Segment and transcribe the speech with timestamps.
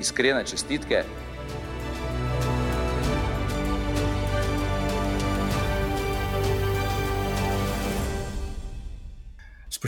[0.00, 1.04] iskrene čestitke.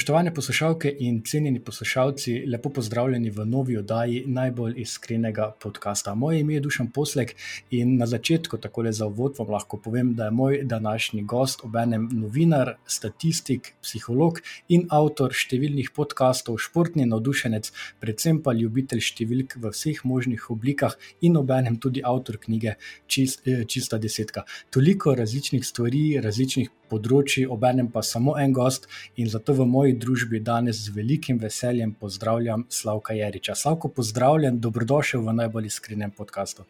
[0.09, 6.15] Spoštovane poslušalke in cenjeni poslušalci, lepo pozdravljeni v novi oddaji najbolj iskrenega podcasta.
[6.15, 7.35] Moje ime je Dušan Poslek
[7.71, 11.61] in na začetku, tako le za uvod, vam lahko povem, da je moj današnji gost
[11.65, 17.69] obenem novinar, statistik, psiholog in avtor številnih podkastov, športni navdušenec,
[18.01, 24.01] predvsem pa ljubitelj številk v vseh možnih oblikah in obenem tudi avtor knjige Čist, Čista
[24.01, 24.49] desetka.
[24.73, 30.41] Toliko različnih stvari, različnih področji, obenem pa samo en gost in zato v moji družbi
[30.45, 33.55] danes z velikim veseljem pozdravljam Slavka Jariča.
[33.55, 36.65] Slavko, pozdravljen, dobrodošel v najbolj iskrenem podkastu.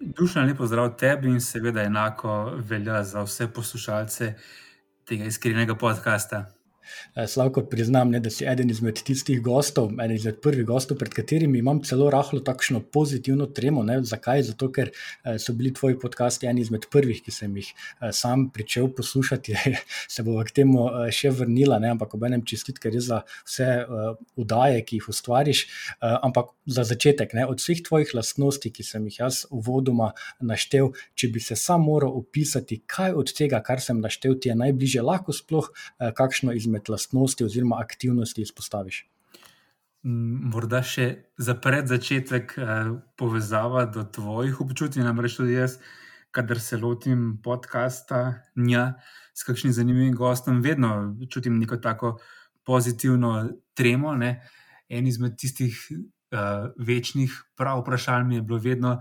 [0.00, 4.34] Dušan, lepo zdrav tebi in seveda enako velja za vse poslušalce
[5.08, 6.46] tega iskrenega podcasta.
[7.14, 11.12] Eh, Slavko, priznam, ne, da si eden izmed tistih gostov, eden izmed prvih gostov, pred
[11.14, 13.82] katerimi imam celo rahlo takšno pozitivno tremo.
[13.82, 14.00] Ne.
[14.02, 14.42] Zakaj?
[14.50, 18.48] Zato, ker eh, so bili tvoji podcasti eni izmed prvih, ki sem jih eh, sam
[18.54, 19.56] pričel poslušati.
[20.14, 21.92] Se bo k temu še vrnila, ne.
[21.96, 23.68] ampak ob enem čestitke res za vse
[24.38, 25.64] udaje, ki jih ustvariš.
[26.00, 31.30] Ampak za začetek, ne, od vseh tvojih lastnosti, ki sem jih jaz uvodoma naštel, če
[31.34, 35.34] bi se sam moral opisati, kaj od tega, kar sem naštel, ti je najbližje, lahko
[35.36, 39.04] sploh kakšno izmed med lastnosti oziroma aktivnosti izpostaviš?
[40.06, 41.08] Mm, morda še
[41.42, 45.78] za pred začetek eh, povezava do tvojih občutij, namreč tudi jaz,
[46.30, 48.92] kadar se lotim podcasta, nja,
[49.34, 52.18] s kakšnim zanimivim gostom, vedno čutim neko tako
[52.66, 54.14] pozitivno tremo.
[54.14, 54.38] Ne?
[54.88, 58.98] En izmed tistih uh, večnih prav vprašanj mi je bilo vedno,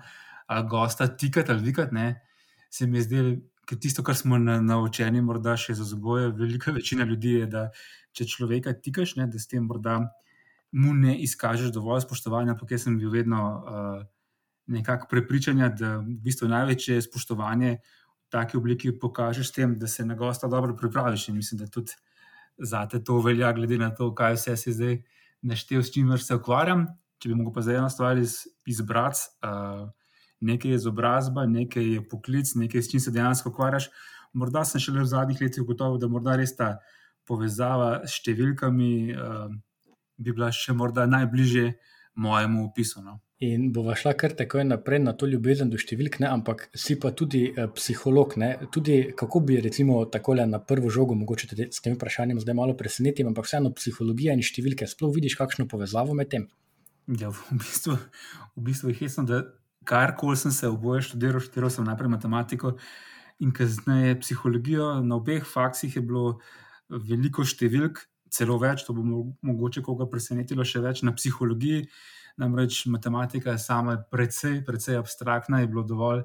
[0.48, 2.08] ali gosta tikati ali vikati.
[2.70, 3.36] Se mi je zdelo,
[3.68, 7.66] ker tisto, kar smo na, naučeni, morda še za zgoje, velika večina ljudi je, da
[8.16, 10.00] če človeka tikaš, ne, da s tem morda
[10.72, 14.02] mu ne izkažeš dovolj spoštovanja, ampak jaz sem bil vedno uh,
[14.68, 20.16] nekako prepričan, da v bistvu največje spoštovanje v taki obliki pokažeš tem, da se na
[20.16, 21.30] gosta dobro pripraviš.
[21.30, 21.96] In mislim, da tudi
[22.58, 24.98] za te to velja, glede na to, kaj vse se zdaj
[25.42, 26.88] naštel, s čimer se ukvarjam.
[27.18, 29.24] Če bi lahko pa za eno stvar iz, izbrati.
[29.42, 29.88] Uh,
[30.42, 33.90] nekaj je izobrazba, nekaj je poklic, nekaj s čim se dejansko ukvarjaš.
[34.34, 36.78] Morda sem šele v zadnjih letih ugotovil, da morda res ta
[37.28, 39.48] povezava s številkami uh,
[40.18, 41.72] bi bila še morda najbližje
[42.18, 43.02] mojemu opisu.
[43.06, 43.20] No.
[43.46, 46.30] In bova šla kar takoj naprej na to ljubezen do številk, ne?
[46.34, 48.34] ampak si pa tudi eh, psiholog.
[48.42, 48.50] Ne?
[48.74, 52.74] Tudi kako bi, recimo, tako na prvo žogo, mogoče te s tem vprašanjem zdaj malo
[52.74, 56.48] presenetim, ampak vseeno psihologija in številke, sploh vidiš kakšno povezavo med tem?
[57.08, 58.00] Ja, v bistvu,
[58.58, 59.44] v bistvu je hesno, da
[59.88, 62.76] karkoli sem se oboje študiral, študiral sem najprej matematiko
[63.40, 64.92] in kasneje psihologijo.
[65.04, 66.38] Na obeh faksih je bilo
[66.90, 68.04] veliko številk,
[68.34, 71.88] celo več, to bo mogoče koga presenetilo, še več na psihologiji.
[72.38, 76.24] Namreč matematika je sama precej, precej abstraktna, je bilo dovolj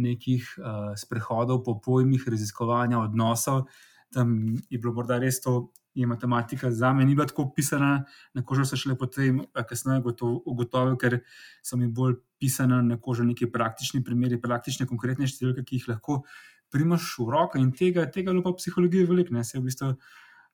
[0.00, 3.66] nekih uh, sprehodov po pojmih, raziskovanja odnosov.
[4.12, 8.04] Tam je bilo morda res to je matematika za me ni bila tako pisana,
[8.34, 11.20] na kožo se šele potem, kasneje ugotovil, ker
[11.62, 16.22] so mi bolj pisane na kožo neki praktični primeri, praktične, konkretne številke, ki jih lahko
[16.72, 19.34] primaš v roko in tega, tega lupa psihologije veliko.
[19.36, 19.92] Ne, se v bistvu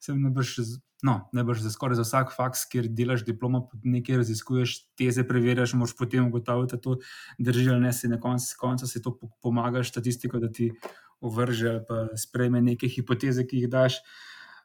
[0.03, 5.25] sem najbrž, no, najbrž za skoraj za vsak faks, kjer delaš diplomo, nekaj raziskuješ, teze
[5.27, 6.99] preverjaš, moš potem ugotoviti, da to
[7.39, 10.73] drži ali ne, se na koncu se to pomaga statistiko, da ti
[11.21, 14.03] uvrže ali pa sprejme neke hipoteze, ki jih daš.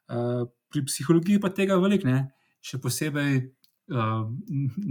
[0.04, 0.44] Uh,
[0.74, 2.26] pri psihologiji pa tega veliko, ne?
[2.64, 3.34] še posebej
[3.94, 4.24] uh,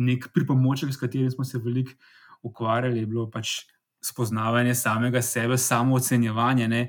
[0.07, 1.97] nek pripomoček, s katerim smo se veliko
[2.45, 3.63] ukvarjali, je bilo pač
[4.03, 6.67] spoznavanje samega sebe, samo ocenjevanje.
[6.67, 6.81] Ne?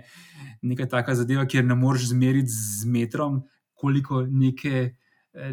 [0.63, 3.43] Nekaj taka zadeva, kjer ne moreš zmeriti z metrom,
[3.75, 4.93] koliko neke.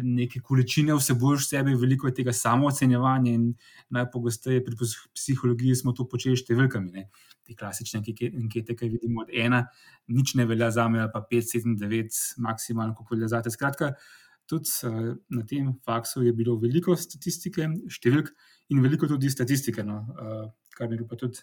[0.02, 3.48] Neke količine vsebuješ v sebi, veliko je tega samo ocenjevanja, in
[3.90, 4.76] najpogosteje pri
[5.14, 6.92] psihologiji smo to počeli s številkami.
[6.94, 7.08] Ne.
[7.42, 9.64] Te klasične ankete, ki jih vidimo od ena,
[10.06, 13.50] nič ne velja za me, pa 5, 7, 9, maksimalno, kako velja za te.
[13.50, 13.90] Skratka,
[14.46, 18.30] tudi uh, na tem faksu je bilo veliko statistike, številk
[18.70, 20.46] in veliko tudi statistike, no, uh,
[20.78, 21.42] kar mi je pa tudi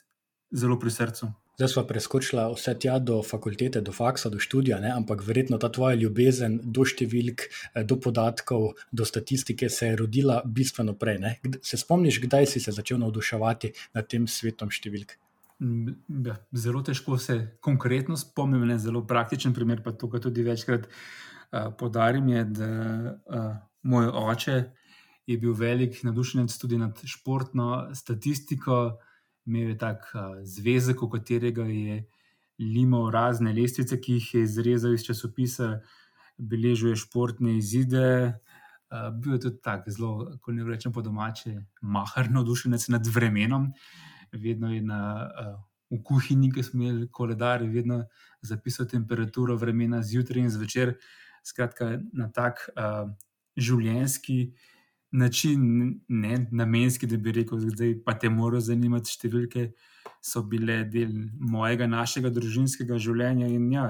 [0.56, 1.28] zelo pri srcu.
[1.60, 4.94] Zdaj smo preskočili vse tja do fakultete, do faksa, do študija, ne?
[4.96, 7.42] ampak verjetno ta tvoja ljubezen do številk,
[7.76, 11.18] eh, do podatkov, do statistike se je rodila bistveno prej.
[11.20, 11.32] Ne?
[11.62, 15.18] Se spomniš, kdaj si se začel navduševati nad tem svetom številk?
[15.60, 21.76] Ja, zelo težko se konkretno spomnim, ne zelo praktičen primer, pa tukaj tudi večkrat uh,
[21.76, 23.52] podarim, je, da uh,
[23.84, 24.58] moj oče
[25.28, 28.96] je bil velik navdušenec tudi nad športno statistiko.
[29.50, 32.04] Imel je tak uh, zvezek, v katerega je
[32.62, 35.80] limal razne lestvice, ki jih je izrezal iz časopisa,
[36.38, 38.38] beležil je športne izide.
[38.94, 40.12] Uh, bil je tudi tako zelo,
[40.42, 43.72] ko ne rečem po domače, mahar navdušenec nad vremenom.
[44.34, 45.58] Vedno je na, uh,
[45.90, 48.04] v kuhinji, ki smo imeli koledar, vedno
[48.46, 50.94] zapisal temperaturo vremena zjutraj in zvečer.
[51.42, 53.10] Skratka, na tak uh,
[53.58, 54.52] življenjski
[55.12, 59.70] način, ne namenski, da bi rekel, da pa te morajo zanimati številke,
[60.22, 63.48] so bile del mojega, našega družinskega življenja.
[63.50, 63.86] In ja,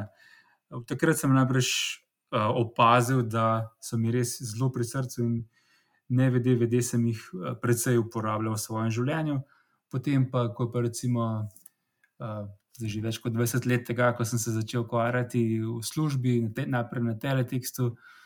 [0.87, 5.33] takrat sem najbrž uh, opazil, da so mi res zelo pri srcu in
[6.09, 9.41] ne vede, vede sem jih uh, predvsej uporabljal v svojem življenju.
[9.89, 11.49] Potem pa, ko pa recimo.
[12.21, 12.47] Uh,
[12.79, 17.03] Zdaj, že več kot 20 let tega, ko sem se začel ukvarjati v službi, najprej
[17.03, 18.19] na teletekstu, uh,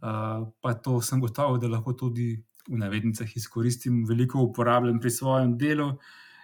[0.00, 2.34] pa to sem gotovo, da lahko tudi
[2.68, 5.92] v navednicah izkoristim, veliko uporabljam pri svojem delu,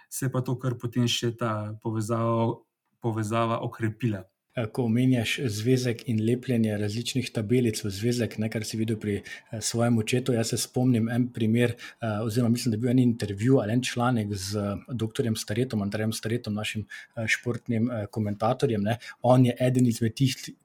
[0.09, 2.53] se pa to, kar potem še ta povezava,
[3.01, 4.23] povezava okrepila.
[4.55, 9.15] Eh, ko omenjaš zvezek in lepljenje različnih tabelic v zvezek, ne, kar si videl pri
[9.17, 10.35] eh, svojem očetu.
[10.37, 13.81] Jaz se spomnim en primer, eh, oziroma mislim, da je bil en intervju ali en
[13.81, 15.31] članek z dr.
[15.35, 16.85] Staretom, Andrejem Staretom, našim
[17.27, 18.83] športnim komentatorjem.
[18.83, 18.97] Ne.
[19.21, 20.13] On je eden izmed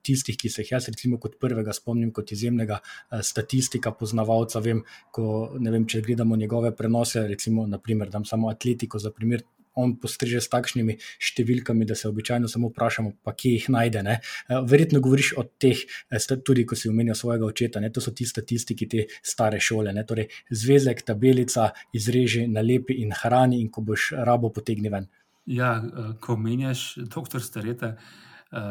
[0.02, 2.78] tistih, ki se jih jaz recimo kot prvega spomnim kot izjemnega
[3.22, 4.60] statistika, poznavalca.
[4.60, 9.42] Vem, ko, vem, če gledamo njegove prenose, recimo, naprimer, dam samo atletiko za primer
[9.78, 14.02] on postreže s takšnimi številkami, da se običajno samo vprašamo, pa kje jih najde.
[14.06, 14.18] Ne?
[14.20, 15.78] Eh, verjetno govoriš o teh,
[16.10, 17.92] eh, tudi ko si omenil svojega očeta, ne?
[17.94, 19.94] to so ti statistiki, te stare šole.
[20.08, 25.08] Torej, zvezek, tabelica, izreži, nalepi in hrani, in ko boš rabo potegnil ven.
[25.46, 27.96] Ja, eh, ko menjaš, doktor Stareta,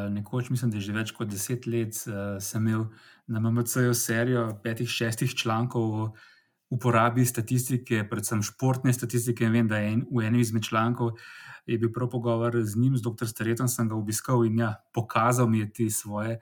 [0.10, 2.88] nekoč mislim, da je že več kot deset let, sem imel
[3.30, 6.16] na MMC-ju serijo petih, šestih člankov
[6.70, 9.50] uporabi statistike, predvsem športne statistike.
[9.50, 11.16] Vem, da je en, v enem izmed člankov
[11.68, 13.28] je bil prav pogovor z njim, z dr.
[13.28, 16.40] Staretom, sem ga obiskal in ja, pokazal mi je te svoje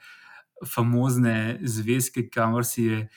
[0.66, 3.08] famozne zvezke, kamor si je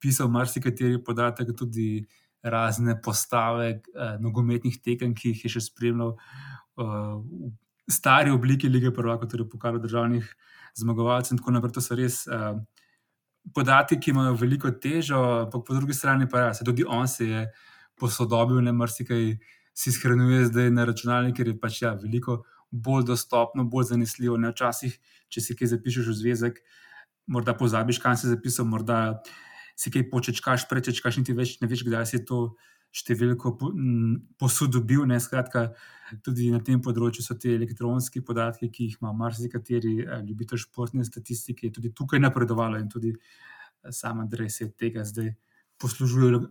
[0.00, 2.04] pisal marsikateri podatek, tudi
[2.44, 6.84] razne postave eh, nogometnih tekem, ki jih je še spremljal eh,
[7.88, 10.28] v stari obliki lige prvaka, torej pokalo državnih
[10.76, 11.76] zmagovalcev in tako naprej.
[11.76, 12.24] To so res.
[12.28, 12.52] Eh,
[13.52, 17.28] podatki, ki imajo veliko težo, ampak po drugi strani pa ja, se tudi on se
[17.28, 17.44] je
[18.00, 19.36] posodobil, ne marsikaj
[19.74, 24.36] si shranjuje zdaj na računalniku, ker je pač ja, veliko bolj dostopno, bolj zanesljivo.
[24.40, 24.94] Ne včasih,
[25.28, 26.60] če si kaj zapišeš v zvezek,
[27.26, 29.20] morda pozabiš, kam si zapisal, morda
[29.78, 32.54] si kaj počečkaš, prečečkaš, niti več ne veš, kdaj si to.
[32.94, 33.56] Številko
[34.38, 35.64] posodobil, ne skratka,
[36.22, 41.06] tudi na tem področju so ti elektronski podatki, ki jih ima marsikateri eh, ljubitelj športne
[41.06, 45.32] statistike, tudi tukaj napredovalo in tudi eh, sam Andrej se tega zdaj
[45.82, 46.44] poslužuje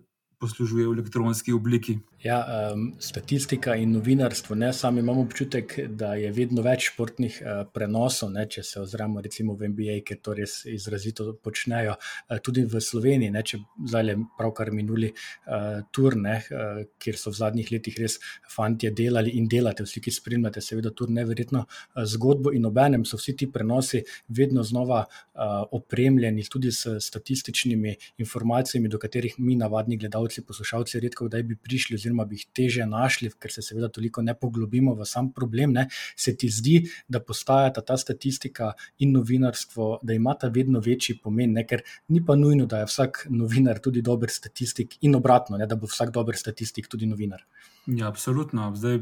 [0.44, 2.00] poslužuje v elektronski obliki.
[2.24, 2.38] Ja,
[2.72, 4.56] um, statistika in novinarstvo.
[4.56, 8.32] Ne, sami imamo občutek, da je vedno več športnih uh, prenosov.
[8.32, 12.80] Ne, če se ozremo recimo v NBA, ker to res izrazito počnejo, uh, tudi v
[12.80, 13.60] Sloveniji, ne, če
[13.92, 18.16] zdaj le pravkar minuli uh, turne, uh, kjer so v zadnjih letih res
[18.48, 23.20] fanti delali in delate, vsi, ki spremljate, seveda, tur neverjetno uh, zgodbo in obenem so
[23.20, 24.00] vsi ti prenosi
[24.32, 31.00] vedno znova uh, opremljeni tudi s statističnimi informacijami, do katerih mi, navadni gledalci, gledalci, poslušalci,
[31.00, 34.96] redko kdaj bi prišli, oziroma bi jih teže našli, ker se seveda toliko ne poglobimo
[34.96, 35.74] v sam problem.
[35.74, 41.54] Ne, se ti zdi, da postajata ta statistika in novinarstvo, da imata vedno večji pomen,
[41.54, 45.68] ne, ker ni pa nujno, da je vsak novinar tudi dober statistik in obratno, ne,
[45.68, 47.44] da bo vsak dober statistik tudi novinar.
[47.86, 48.74] Ja, absolutno.
[48.76, 49.02] Zdaj,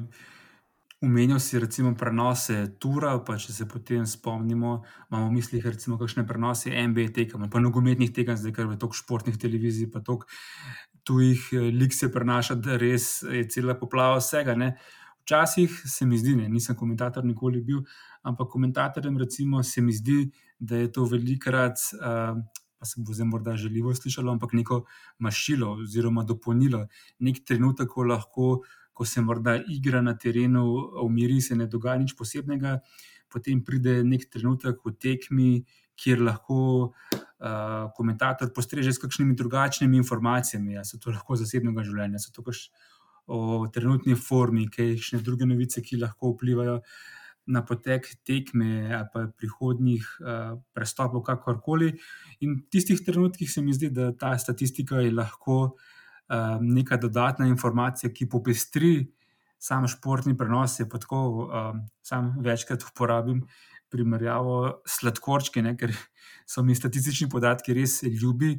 [1.02, 6.28] Umenil si recimo prenose Tura, pa če se potem spomnimo, imamo v mislih recimo kakšne
[6.30, 10.30] prenose NBA tekem, pa nogometnih tekem, zdaj kar je toliko športnih televizij, pa toliko
[11.04, 14.56] tujih eh, lik se prenaša, da res je cela poplava vsega.
[14.56, 14.76] Ne.
[15.22, 17.84] Včasih se mi zdi, ne, nisem komentator nikoli bil,
[18.26, 20.26] ampak komentatorjem recimo se mi zdi,
[20.60, 22.38] da je to velikrat, uh,
[22.78, 24.82] pa se bo zdaj morda želivo slišalo, ampak neko
[25.20, 26.88] mašilo oziroma dopolnilo,
[27.20, 28.48] nek trenutek, ko lahko,
[28.94, 30.66] ko se morda igra na terenu,
[31.06, 32.80] umiri, se ne dogaja nič posebnega,
[33.30, 35.52] potem pride nek trenutek v tekmi,
[36.02, 36.60] kjer lahko
[37.42, 40.78] uh, komentator postreže s kakšnimi drugačnimi informacijami.
[40.78, 42.68] Ja, so to lahko zasebnega življenja, so to pač
[43.32, 46.82] o trenutni formi, kakšne druge novice, ki lahko vplivajo
[47.52, 51.96] na potek tekme ali pa prihodnjih uh, prestopov, kakorkoli.
[52.46, 57.50] In v tistih trenutkih se mi zdi, da ta statistika je lahko uh, neka dodatna
[57.50, 58.94] informacija, ki popestri
[59.62, 60.80] sam športni prenos.
[60.80, 61.74] Je pa tako, uh,
[62.06, 63.44] sam večkrat uporabim
[63.92, 65.94] primerjavo sladkorčke, ne, ker
[66.50, 68.56] so mi statistični podatki res ljubi,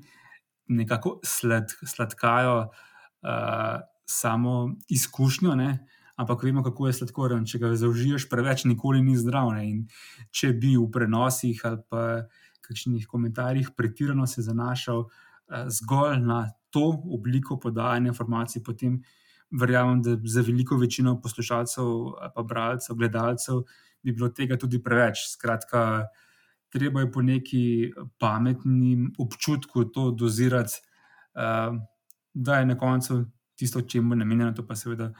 [0.73, 4.55] nekako slad, sladkajo uh, samo
[4.89, 5.57] izkušnjo.
[5.59, 5.71] Ne,
[6.21, 7.47] ampak vemo, kako je sladkoren.
[7.49, 9.53] Če ga zaužiješ preveč, nikoli ni zdrav.
[9.57, 9.67] Ne?
[9.69, 9.83] In
[10.31, 12.07] če bi v prenosih ali pa
[12.63, 19.03] kakšnih komentarjih pretirano se zanašal uh, zgolj na to obliko podajanja informacij, potem
[19.61, 21.85] verjamem, da za veliko večino poslušalcev,
[22.35, 23.63] pa bralcev, gledalcev
[24.03, 25.27] bi bilo tega tudi preveč.
[25.33, 26.07] Skratka,
[26.73, 30.81] treba je po neki pametni občutku to dozirati,
[31.35, 31.77] uh,
[32.35, 33.25] da je na koncu
[33.57, 35.13] tisto, čemu je namenjeno, to pa seveda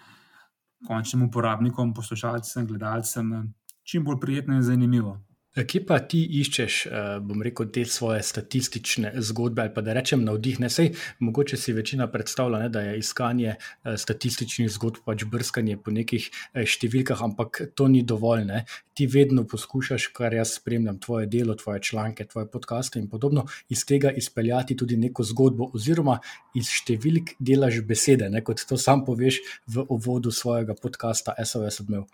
[0.87, 5.21] končnim uporabnikom, poslušalcem, gledalcem čim bolj prijetno in zanimivo.
[5.53, 10.23] Kje pa ti iščeš, eh, bom rekel, te svoje statistične zgodbe ali pa da rečem
[10.25, 10.61] navdih?
[10.61, 15.77] Ne, sej, mogoče si večina predstavlja, ne, da je iskanje eh, statističnih zgodb pač brskanje
[15.77, 18.47] po nekih eh, številkah, ampak to ni dovolj.
[18.49, 18.63] Ne.
[18.97, 23.85] Ti vedno poskušaš, kar jaz spremljam, tvoje delo, tvoje članke, tvoje podcaste in podobno, iz
[23.85, 26.17] tega izpeljati tudi neko zgodbo, oziroma
[26.57, 32.09] iz številk delaš besede, ne, kot to sam poveš v uvodu svojega podcasta SOS Odmev.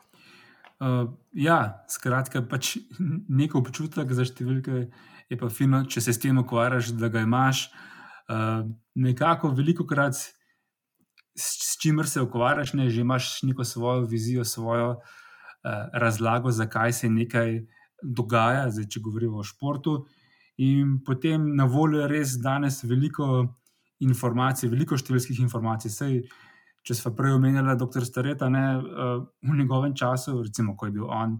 [0.78, 2.76] Uh, ja, skratka, pač
[3.40, 4.84] neko občutek za številke
[5.28, 7.66] je pa fino, če se s tem ukvarjaš, da ga imaš.
[8.28, 10.30] Uh, nekako veliko krat, s,
[11.34, 17.10] s čimer se ukvarjaš, ne, že imaš neko svojo vizijo, svojo uh, razlago, zakaj se
[17.10, 17.58] nekaj
[18.02, 20.04] dogaja, zdaj, če govorimo o športu.
[20.62, 23.48] In potem na voljo je res danes veliko
[24.02, 25.90] informacij, veliko številskih informacij.
[25.90, 26.20] Sej,
[26.88, 28.04] če smo prej omenjali dr.
[28.08, 31.36] Stareta, ne, uh, v njegovem času, recimo, ko je bil on,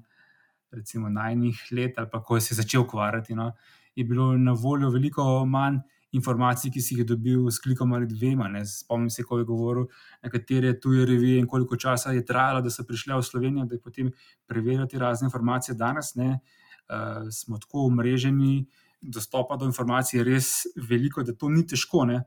[0.76, 3.54] recimo, najnih let ali pa ko se je začel ukvarjati, no,
[3.96, 5.80] je bilo na voljo veliko manj
[6.12, 8.48] informacij, ki si jih dobil s klikom ali dvema.
[8.52, 8.62] Ne.
[8.68, 9.88] Spomnim se, ko je govoril,
[10.24, 13.82] nekatere tuje revije in koliko časa je trajalo, da so prišle v Slovenijo, da je
[13.82, 14.12] potem
[14.46, 15.76] preverjati razne informacije.
[15.76, 16.38] Danes ne,
[16.88, 18.66] uh, smo tako umreženi,
[19.00, 22.04] dostopa do informacij je res veliko, da to ni težko.
[22.08, 22.22] Ne.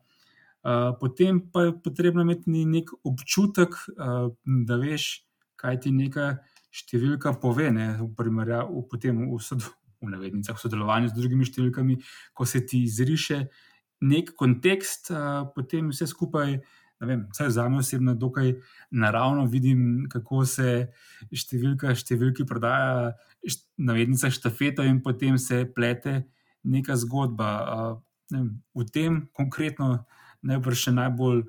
[0.62, 5.24] Eh, potem pa je potrebno imeti nek občutek, uh, da veš,
[5.58, 6.36] kaj ti neka
[6.70, 11.98] številka pove, ne, v primerjavi v, v, v sodelovanju z drugimi številkami,
[12.38, 13.48] ko se ti izriše
[14.06, 16.62] nek kontekst, uh, potem vse skupaj.
[17.02, 18.50] Vem, za me osebno je dokaj
[18.94, 20.92] naravno, vidim, kako se
[21.34, 23.16] številka številki prodaja,
[23.82, 26.20] navednica štafeta, in potem se plete
[26.62, 27.50] neka zgodba.
[27.66, 27.96] Uh,
[28.30, 30.06] ne vem, v tem konkretno
[30.42, 31.46] najbrž še najbolj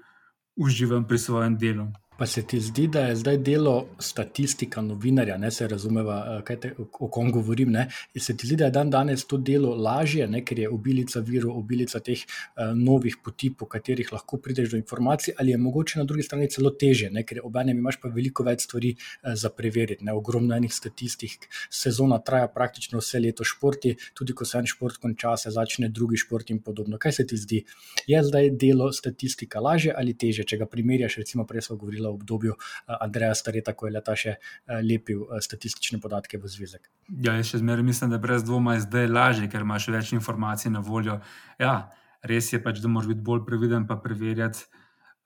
[0.57, 1.89] uživam pri svojem delu.
[2.23, 6.69] Pa se ti zdi, da je zdaj delo statistika, novinarja, ne se razumeva, eh, te,
[6.79, 7.71] o kom govorim.
[7.71, 7.89] Ne?
[8.19, 10.45] Se ti zdi, da je dan danes to delo lažje, ne?
[10.45, 15.35] ker je obilica virov, obilica teh uh, novih poti, po katerih lahko prideš do informacij,
[15.39, 17.25] ali je mogoče na drugi strani celo teže, ne?
[17.27, 20.05] ker ob enem imaš pa veliko več stvari uh, za preveriti.
[20.07, 20.15] Ne?
[20.15, 25.35] Ogromno enih statistik, sezona traja praktično vse leto, športi, tudi ko se en šport konča,
[25.43, 27.03] se začne drugi šport in podobno.
[27.03, 27.65] Kaj se ti zdi?
[28.07, 32.55] Je zdaj delo statistika lažje ali teže, če ga primerjaš, recimo, prej smo govorili obdobju
[32.57, 36.91] eh, Andreja Stareta, ko je leta še eh, lepil eh, statistične podatke v zvezek.
[37.09, 40.73] Ja, jaz še zmeraj mislim, da brez dvoma je zdaj lažje, ker imaš več informacij
[40.75, 41.21] na voljo.
[41.61, 41.93] Ja,
[42.29, 44.69] res je pač, da moraš biti bolj previden, pa preverjati,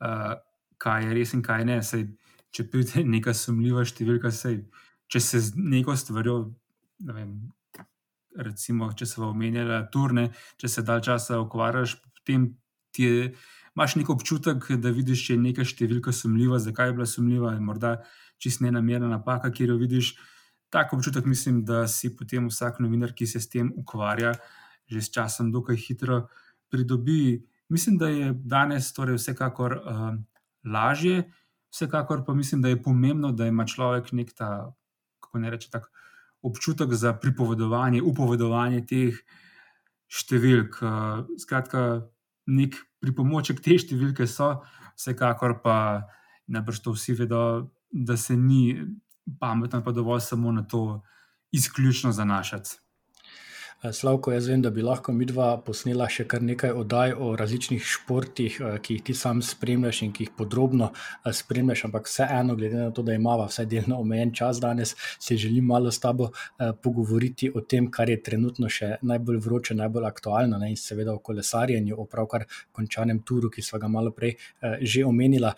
[0.00, 0.38] uh,
[0.80, 1.80] kaj je res in kaj ne.
[1.84, 2.06] Sej,
[2.56, 4.62] če pride neka sumljiva številka, sej,
[5.12, 6.38] če se z neko stvarjo,
[7.06, 7.36] ne vem.
[8.36, 10.26] Recimo, če se omenjala turne,
[10.60, 12.50] če se dalj časa ukvarjaš, potem
[12.92, 13.28] ti je
[13.76, 17.64] imaš nek občutek, da vidiš, če je neka številka sumljiva, zakaj je bila sumljiva, in
[17.66, 17.99] morda
[18.40, 20.14] čist ne namerna napaka, ki jo vidiš.
[20.73, 24.33] Tak občutek mislim, da si potem vsak novinar, ki se s tem ukvarja,
[24.88, 26.25] že s časom dokaj hitro
[26.73, 27.45] pridobi.
[27.68, 30.09] Mislim, da je danes torej vsekakor uh,
[30.64, 31.26] lažje,
[31.68, 34.73] vsekakor pa mislim, da je pomembno, da ima človek nek ta,
[35.21, 35.90] kako ne reče, tak
[36.40, 39.21] občutek za pripovedovanje, upovedovanje teh
[40.09, 40.80] številk.
[40.80, 42.06] Uh, skratka,
[42.46, 44.60] nek pripomoček te številke so,
[44.96, 45.76] vsekakor pa
[46.46, 47.42] najbrž to vsi vedo,
[47.90, 48.76] da se ni
[49.40, 51.02] pametno, pa dovolj samo na to
[51.52, 52.78] izključno zanašati.
[53.86, 57.28] Eh, Slavko, jaz vem, da bi lahko mi dva posnela še kar nekaj oddaj o
[57.38, 62.08] različnih športih, eh, ki jih ti sam spremljaš in ki jih podrobno eh, spremljaš, ampak
[62.08, 66.00] vseeno, glede na to, da imamo vsaj delno omejen čas danes, se želim malo s
[66.00, 66.30] tabo
[66.82, 70.70] pogovoriti o tem, kar je trenutno še najbolj vroče, najbolj aktualno ne?
[70.70, 74.34] in seveda o kolesarjenju, o pravkar končanem turu, ki smo ga malo prej
[74.80, 75.52] že omenila.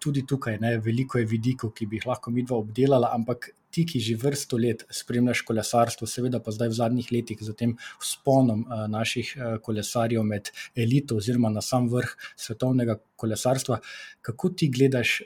[0.00, 3.84] Tudi tukaj ne, veliko je vidikov, ki bi jih lahko mi dva obdelala, ampak ti,
[3.84, 8.64] ki že vrsto let spremljaš kolesarstvo, seveda pa zdaj v zadnjih letih z tem sponom
[8.88, 13.78] naših kolesarjev med elito oziroma na sam vrh svetovnega kolesarstva,
[14.24, 15.22] kako ti gledaš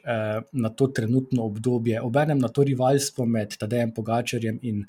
[0.52, 4.84] na to trenutno obdobje, obenem na to rivalstvo med Tadejem Pogačarjem in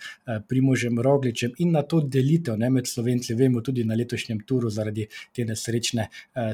[0.50, 5.08] Primožem Rogličem in na to delitev ne, med Slovenci, vemo tudi na letošnjem turu zaradi
[5.34, 6.08] te nesrečne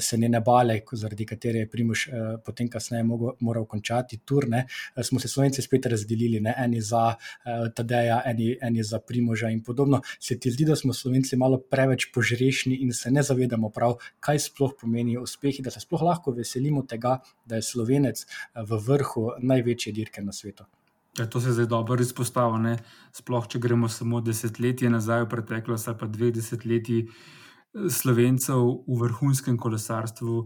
[0.04, 2.06] senene bale, zaradi katere je Primož
[2.46, 3.04] potem kasneje
[3.40, 4.66] moral končati turne,
[5.04, 6.56] smo se Slovenci spet razdelili, ne?
[6.58, 10.02] eni za uh, Tadeja, eni, eni za Primoža in podobno.
[10.20, 14.40] Se ti zdi, da smo Slovenci malo preveč požrešni in se ne zavedamo prav, kaj
[14.48, 18.26] sploh pomenijo uspehi, da se sploh lahko veselimo tega, da je Slovenec
[18.56, 20.66] v vrhu največje dirke na svetu.
[21.18, 22.78] Ja, to se zdaj dobro izpostavlja.
[23.16, 27.08] Sploh, če gremo samo desetletje nazaj v preteklost, ali pa dve desetletji
[27.90, 30.44] Slovencev v vrhunskem kolesarstvu,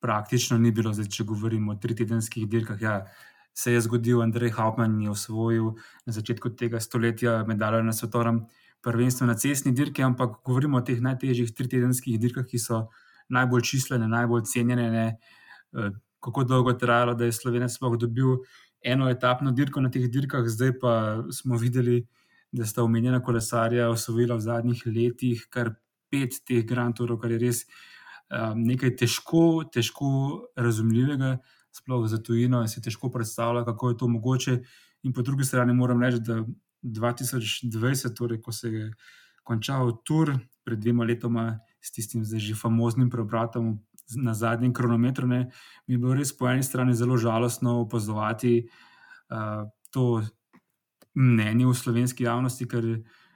[0.00, 2.80] praktično ni bilo, zdaj, če govorimo o tritedenskih dirkah.
[2.80, 2.94] Ja,
[3.58, 5.72] se je zgodil, Andrej Hauptmann je osvojil
[6.06, 8.44] na začetku tega stoletja medaljo na svetovnem
[8.82, 12.84] prvenstvu na cestni dirki, ampak govorimo o teh najtežjih tritedenskih dirkah, ki so
[13.34, 14.86] najbolj čislene, najbolj cenjene.
[14.94, 15.06] Ne?
[15.74, 15.90] Eh,
[16.22, 18.38] kako dolgo je trajalo, da je Slovenec sploh dobil
[18.84, 20.94] eno etapno dirko na teh dirkah, zdaj pa
[21.34, 22.04] smo videli,
[22.52, 25.74] da sta omenjena kolesarja osvojila v zadnjih letih kar
[26.08, 27.66] pet teh Grand Tourov, kar je res
[28.30, 30.08] um, nekaj težko, težko
[30.56, 31.36] razumljivega
[31.78, 34.58] sploh za tujino, in si težko predstavlja, kako je to mogoče.
[35.06, 36.42] In po drugi strani moram reči, da
[36.82, 38.90] 2020, torej, ko se je
[39.48, 43.78] končal tur pred dvema letoma s tistim zdaj že famoznim preobratom
[44.16, 45.50] na zadnjem kronometru, ne,
[45.86, 50.22] mi je bilo res po eni strani zelo žalostno opazovati uh, to
[51.14, 52.84] mnenje v slovenski javnosti, ker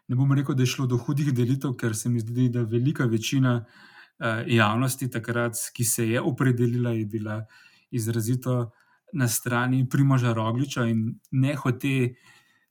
[0.08, 3.04] ne bom rekel, da je šlo do hudih delitev, ker se mi zdi, da velika
[3.04, 7.42] večina uh, javnosti takrat, ki se je opredelila, je bila
[7.92, 8.70] izrazito
[9.12, 12.14] na strani Primoža Rogliča in ne hote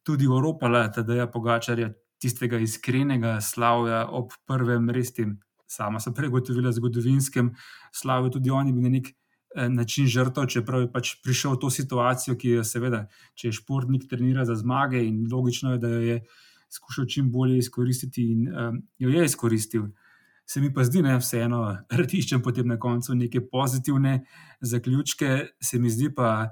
[0.04, 6.72] tudi Evropa, da je Pogačarja tistega iskrenega slavja ob prvem res tem, sama se pregotovila,
[6.72, 7.50] zgodovinskem
[7.94, 11.70] slavju, tudi oni bi na nek eh, način žrtev, čeprav je pač prišel v to
[11.70, 13.06] situacijo, ki je seveda,
[13.36, 16.22] če je športnik trenira za zmage in logično je, da jo je
[16.72, 19.90] skušal čim bolje izkoristiti in um, jo je izkoristil
[20.46, 21.62] se mi pa zdi, da vseeno
[22.00, 24.22] radiščem potem na koncu neke pozitivne
[24.62, 25.32] zaključke.
[25.62, 26.50] Se mi zdi pa,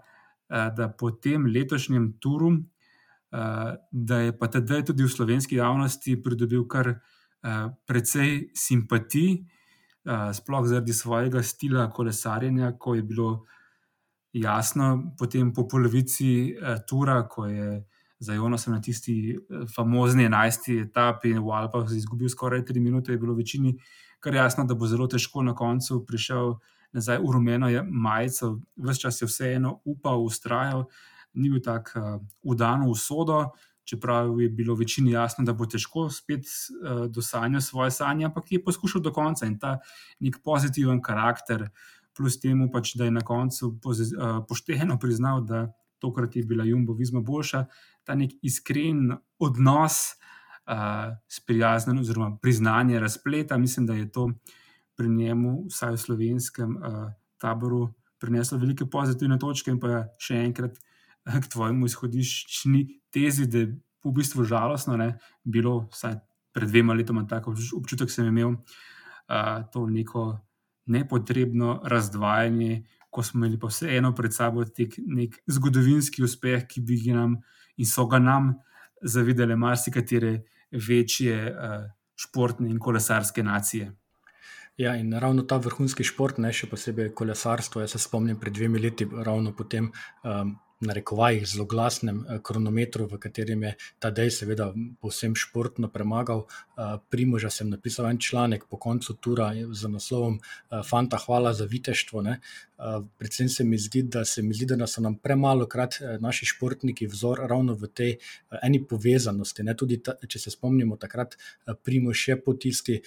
[0.49, 6.17] eh, da po tem letošnjem turu, eh, da je pa tedaj tudi v slovenski javnosti
[6.23, 9.39] pridobil kar eh, precej simpatij,
[10.33, 13.27] sploh zaradi svojega stila kolesarjenja, ko je bilo
[14.33, 16.55] jasno, potem po polovici
[16.87, 17.83] tura, ko je.
[18.19, 20.81] Za Jonas na tisti eh, famozni 11.
[20.81, 23.77] etapi v Alpah izgubil skoraj 3 minute, je bilo večini
[24.19, 26.57] kar jasno, da bo zelo težko na koncu prišel
[26.91, 28.59] nazaj v rumeno majico.
[28.75, 30.85] Ves čas je vseeno upal, ustrajal,
[31.33, 33.39] ni bil tako udan uh, v sodo,
[33.85, 38.63] čeprav je bilo večini jasno, da bo težko spet uh, dosanjati svoje sanje, ampak je
[38.63, 39.77] poskušal do konca in ta
[40.19, 41.69] nek pozitiven karakter,
[42.17, 46.93] plus temu pač, da je na koncu uh, pošteno priznal, da tokrat je bila Jumbo
[46.93, 47.65] Vizma boljša,
[48.03, 49.99] ta nek iskren odnos,
[50.69, 53.57] uh, sprijazen, oziroma priznanje razpleta.
[53.57, 54.29] Mislim, da je to
[54.97, 59.71] pri njemu, vsaj v slovenskem uh, taboru, prineslo velike pozitivne točke.
[59.71, 60.79] In pa še enkrat
[61.43, 63.71] k tvojemu izhodiščni tezi, da je
[64.03, 66.19] v bistvu žalostno, je bilo vsaj
[66.55, 70.31] pred dvema letoma tako občutek, sem imel uh, to neko
[70.89, 77.15] nepotrebno razdvajanje ko smo imeli pa vseeno pred sabo nek zgodovinski uspeh, ki bi ga
[77.17, 77.37] nam
[77.77, 78.53] in so ga nam
[79.01, 83.91] zavidele marsikatere večje uh, športne in kolesarske nacije.
[84.77, 87.81] Ja, in ravno ta vrhunski šport, ne še posebej kolesarstvo.
[87.83, 89.89] Jaz se spomnim pred dvemi leti, ravno po tem
[90.23, 95.91] um, na rekovajih zelo glasnem uh, kronometru, v katerem je ta dej, seveda, povsem športno
[95.91, 96.45] premagal.
[96.75, 100.39] Uh, Primoža sem napisal en članek po koncu tura z naslovom
[100.85, 102.21] Fanta, hvala za viteštvo.
[102.21, 102.39] Ne?
[102.79, 106.17] Eh, predvsem se mi zdi, da se mi zdi, da so nam premalo krat eh,
[106.19, 109.65] naši športniki vzor ravno v tej eh, eni povezanosti.
[109.67, 109.75] Ne?
[109.75, 111.35] Tudi ta, če se spomnimo, takrat
[111.83, 113.01] Primo še po tisti.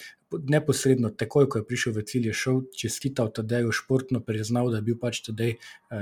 [0.49, 4.87] Neposredno, takoj ko je prišel v cilj, je šel čestital Tadeju, športno priznal, da je
[4.89, 5.55] bil pač Tadej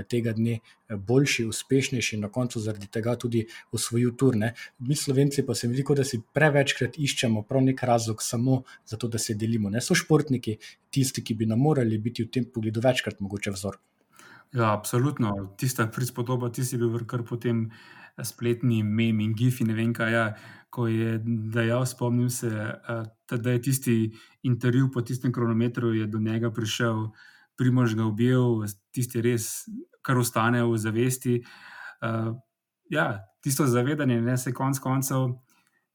[0.10, 4.54] tega dne boljši, uspešnejši, na koncu zaradi tega tudi osvojil turne.
[4.80, 9.08] Mi, slovenci, pa se mi zdi, da si prevečkrat iščemo prav nek razlog samo zato,
[9.08, 9.70] da se delimo.
[9.70, 10.58] Ne so športniki
[10.90, 13.80] tisti, ki bi nam morali biti v tem pogledu večkrat mogoče vzor.
[14.54, 15.56] Ja, absolutno.
[15.58, 17.70] Tista prispodoba, ti si bil kar potem
[18.20, 20.12] spletni mem in gif in ne vem kaj.
[20.12, 20.26] Ja,
[20.72, 22.50] ko je dejal, spomnim se,
[23.32, 23.96] da je tisti
[24.48, 27.10] intervju po tistem kronometru do njega prišel,
[27.60, 28.64] primož ga objel,
[28.96, 29.68] tisti res,
[30.02, 31.42] kar ostane v zavesti.
[32.90, 33.08] ja,
[33.44, 35.28] tisto zavedanje, da se konec koncev,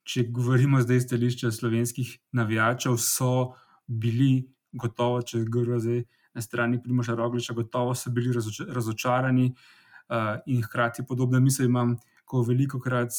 [0.04, 6.04] če govorimo zdaj iz stališča slovenskih navijačev, so bili gotovo, če govorimo zdaj
[6.36, 8.34] na strani Primoša Rogliča, gotovo so bili
[8.68, 11.96] razočarani uh, in hkrati podobno misel imam.
[12.26, 13.14] Ko veliko krat,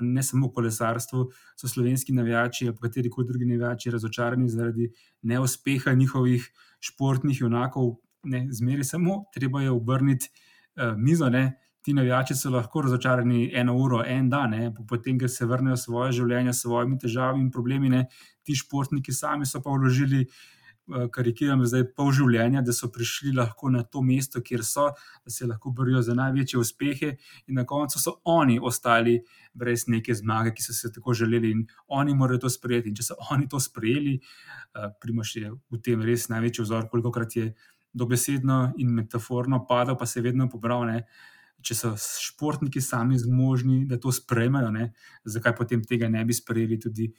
[0.00, 1.24] ne samo v kolesarstvu,
[1.58, 4.86] so slovenski navijači ali kateri koli drugi navijači razočarani zaradi
[5.22, 6.46] neuspeha njihovih
[6.80, 11.28] športnih junakov, ne, zmeri samo, treba je obrniti uh, mizo.
[11.28, 11.58] Ne.
[11.82, 16.12] Ti navijači so lahko razočarani eno uro, en dan, ne, potem, ker se vrnejo svoje
[16.20, 17.90] življenje s svojimi težavami in problemi.
[17.90, 18.04] Ne.
[18.46, 20.28] Ti športniki sami so pa vložili.
[20.90, 24.88] Karikiram zdaj pol življenja, da so prišli lahko na to mesto, kjer so,
[25.22, 27.12] da se lahko borijo za največje uspehe,
[27.46, 29.20] in na koncu so oni ostali
[29.54, 32.90] brez neke zmage, ki so se tako želeli, in oni morajo to sprejeti.
[32.90, 34.18] In če so oni to sprejeli,
[35.00, 37.52] Primoš je v tem res največji vzor, koliko krat je
[37.92, 40.86] dobesedno in metaforno padal, pa se je vedno pobral.
[40.88, 41.04] Ne?
[41.62, 44.92] Če so športniki sami zmožni, da to sprejmejo, ne?
[45.24, 47.12] zakaj potem tega ne bi sprejeli tudi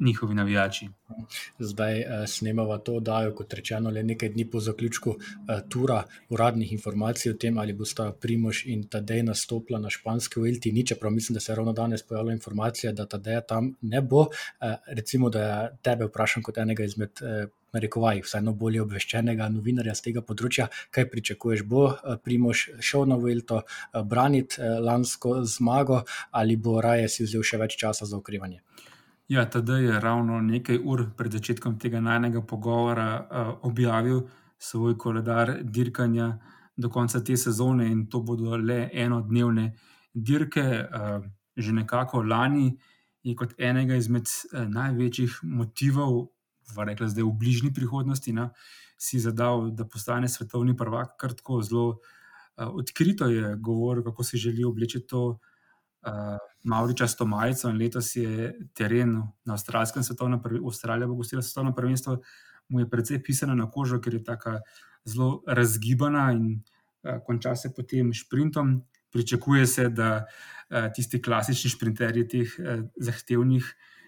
[0.00, 0.88] njihovi navijači.
[1.58, 5.18] Zdaj uh, snemamo to oddajo, kot rečeno, le nekaj dni po zaključku uh,
[5.68, 10.72] tura uradnih informacij o tem, ali bosta Primož in Tadej nastopila na španski Velti.
[10.72, 14.20] Ni, čeprav mislim, da se je ravno danes pojavila informacija, da Tadeja tam ne bo.
[14.20, 17.10] Uh, recimo, da tebe vprašam kot enega izmed.
[17.22, 21.66] Uh, Rekovaj, vseeno bolje obveščenega novinarja z tega področja, kaj pričakuješ?
[21.68, 21.82] Bo
[22.24, 23.58] Primož šel na Velto,
[24.08, 28.62] braniti lansko zmago, ali bo raje si vzel še več časa za okrevanje?
[29.28, 34.22] Ja, tada je ravno nekaj ur pred začetkom tega najnega pogovora uh, objavil
[34.58, 36.38] svoj koledar dirkanja
[36.76, 39.72] do konca te sezone, in to bodo le enodnevne
[40.14, 40.64] dirke.
[40.64, 41.26] Uh,
[41.58, 42.78] že nekako lani
[43.22, 46.30] je kot enega izmed uh, največjih motivov,
[46.76, 48.48] rekla zdaj v bližnji prihodnosti, na,
[48.96, 52.00] si zadal, da postane svetovni prvak, kar tako zelo uh,
[52.72, 55.38] odkrito je govoril, kako si želi obleči to
[56.06, 61.74] uh, Mauričasto majico in letos je teren na avstralskem svetovnem prvenstvu, Avstralija bo gostila svetovno
[61.74, 62.18] prvenstvo,
[62.68, 64.58] mu je precej pisano na kožo, ker je tako
[65.04, 68.82] zelo razgibana in uh, konča se potem sprintom.
[69.10, 73.98] Pričakuje se, da uh, tisti klasični sprinterji teh uh, zahtevnih, uh,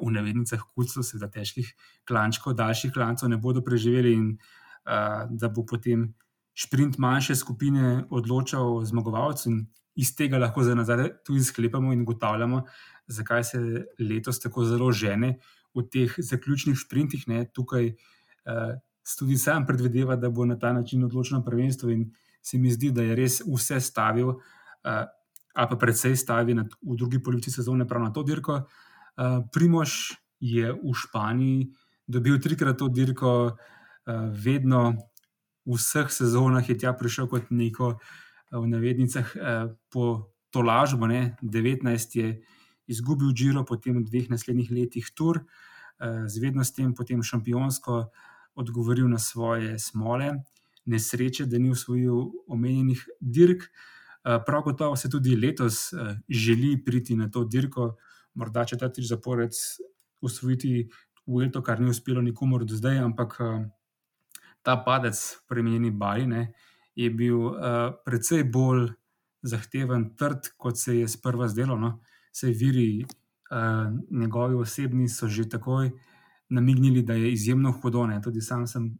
[0.00, 1.68] v navednicah, kulcev, seveda težkih
[2.08, 6.08] klančkov, daljših klancov, ne bodo preživeli in uh, da bo potem
[6.56, 9.52] sprint manjše skupine odločal zmagovalcu
[9.96, 12.62] iz tega lahko za nazaj tudi sklepamo in ugotavljamo,
[13.06, 13.60] zakaj se
[13.98, 15.38] letos tako zelo žene
[15.74, 17.24] v teh zaključnih sprintih.
[17.28, 18.76] Ne, tukaj uh,
[19.18, 22.10] tudi sam predvideva, da bo na ta način odločeno prvenstvo, in
[22.42, 25.04] se mi zdi, da je res vse stavil, uh,
[25.54, 28.62] ali pa predvsej stavil na, v drugi polovici sezone, prav na to dirko.
[29.16, 31.70] Uh, Primož je v Španiji
[32.06, 34.96] dobil trikrat to dirko, uh, vedno
[35.66, 37.96] v vseh sezonah je tja prišel kot neko
[38.50, 41.06] v navednicah eh, po to lažbo.
[41.06, 41.36] Ne?
[41.42, 42.42] 19 je
[42.86, 48.10] izgubil Džiro, potem v dveh naslednjih letih Tur, eh, z vednostem potem šampionsko
[48.56, 50.42] odgovoril na svoje smole,
[50.86, 53.66] nesreče, da ni usvojil omenjenih dirk.
[53.66, 55.94] Eh, prav gotovo se tudi letos
[56.28, 57.96] želi priti na to dirko,
[58.34, 59.52] morda četrtič zapored
[60.20, 60.88] usvojiti
[61.26, 63.34] Vuelto, kar ni uspelo nikomor do zdaj, ampak
[64.62, 66.52] ta padec, premenjeni Bali, ne,
[66.96, 68.88] je bil uh, precej bolj
[69.46, 71.76] zahteven, trd, kot se je sprva zdelo.
[71.78, 72.00] No.
[72.32, 73.04] Sej viri,
[73.50, 75.90] uh, njegovi osebni, so že takoj
[76.48, 78.06] namignili, da je izjemno hudo.
[78.06, 78.20] Ne.
[78.22, 78.94] Tudi sam sem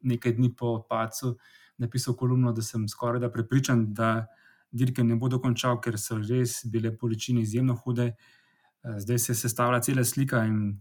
[0.00, 1.36] nekaj dni po pacu
[1.78, 4.26] napisal kolumno, da sem skoraj da prepričan, da
[4.70, 8.12] dirke ne bo dokončal, ker so res bile količine izjemno hude.
[8.82, 10.80] Uh, zdaj se je sestavila cela slika in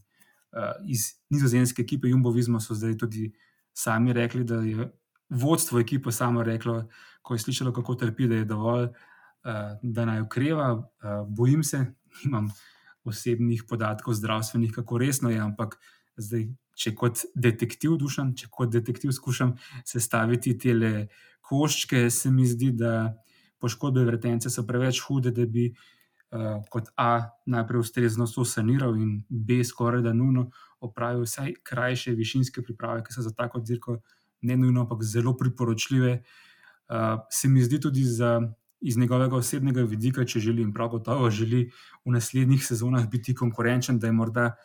[0.54, 3.32] uh, iz nizozemske ekipe Jumbo Visma so zdaj tudi
[3.74, 4.92] sami rekli, da je
[5.30, 6.84] vodstvo ekipe samo reklo,
[7.22, 10.74] ko je slišalo, kako trpi, da je dovolj, uh, da naj ukreva.
[10.74, 11.86] Uh, bojim se,
[12.24, 12.50] nimam
[13.04, 15.78] osebnih podatkov, zdravstvenih, kako resno je, ampak
[16.18, 20.74] zdaj, če kot detektiv dušam, če kot detektiv skušam sestaviti te
[21.42, 23.16] koščke, se mi zdi, da
[23.60, 25.72] poškodbe vretence so preveč hude, da bi.
[26.30, 30.52] Uh, kot A, najprej ustrezno so saniral, in B, skoraj da nujno
[30.86, 35.38] opravil vsaj krajše višinske priprave, ki so za tako dirko uh, ne nujno, ampak zelo
[35.38, 36.24] priporočljive.
[36.90, 36.96] Uh,
[37.30, 38.42] se mi zdi tudi za,
[38.82, 41.70] iz njegovega osebnega vidika, če želi in prav gotovo želi
[42.06, 44.56] v naslednjih sezonah biti konkurenčen, da je morda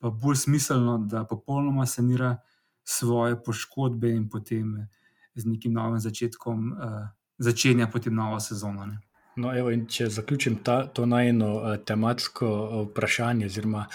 [0.00, 2.36] bolj smiselno, da popolnoma sanira
[2.84, 4.88] svoje poškodbe in potem
[5.34, 7.06] z nekim novim začetkom uh,
[7.38, 8.86] začenja potem novo sezono.
[8.86, 8.98] Ne.
[9.36, 13.86] No, evo, če zaključim ta, to najno uh, tematsko uh, vprašanje, oziroma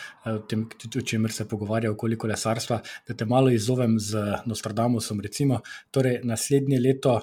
[0.51, 0.65] tem,
[0.99, 5.21] o čemer se pogovarja okoli kolesarstva, da te malo izzovem z Nostradamusom.
[5.23, 7.21] Recimo, torej, naslednje leto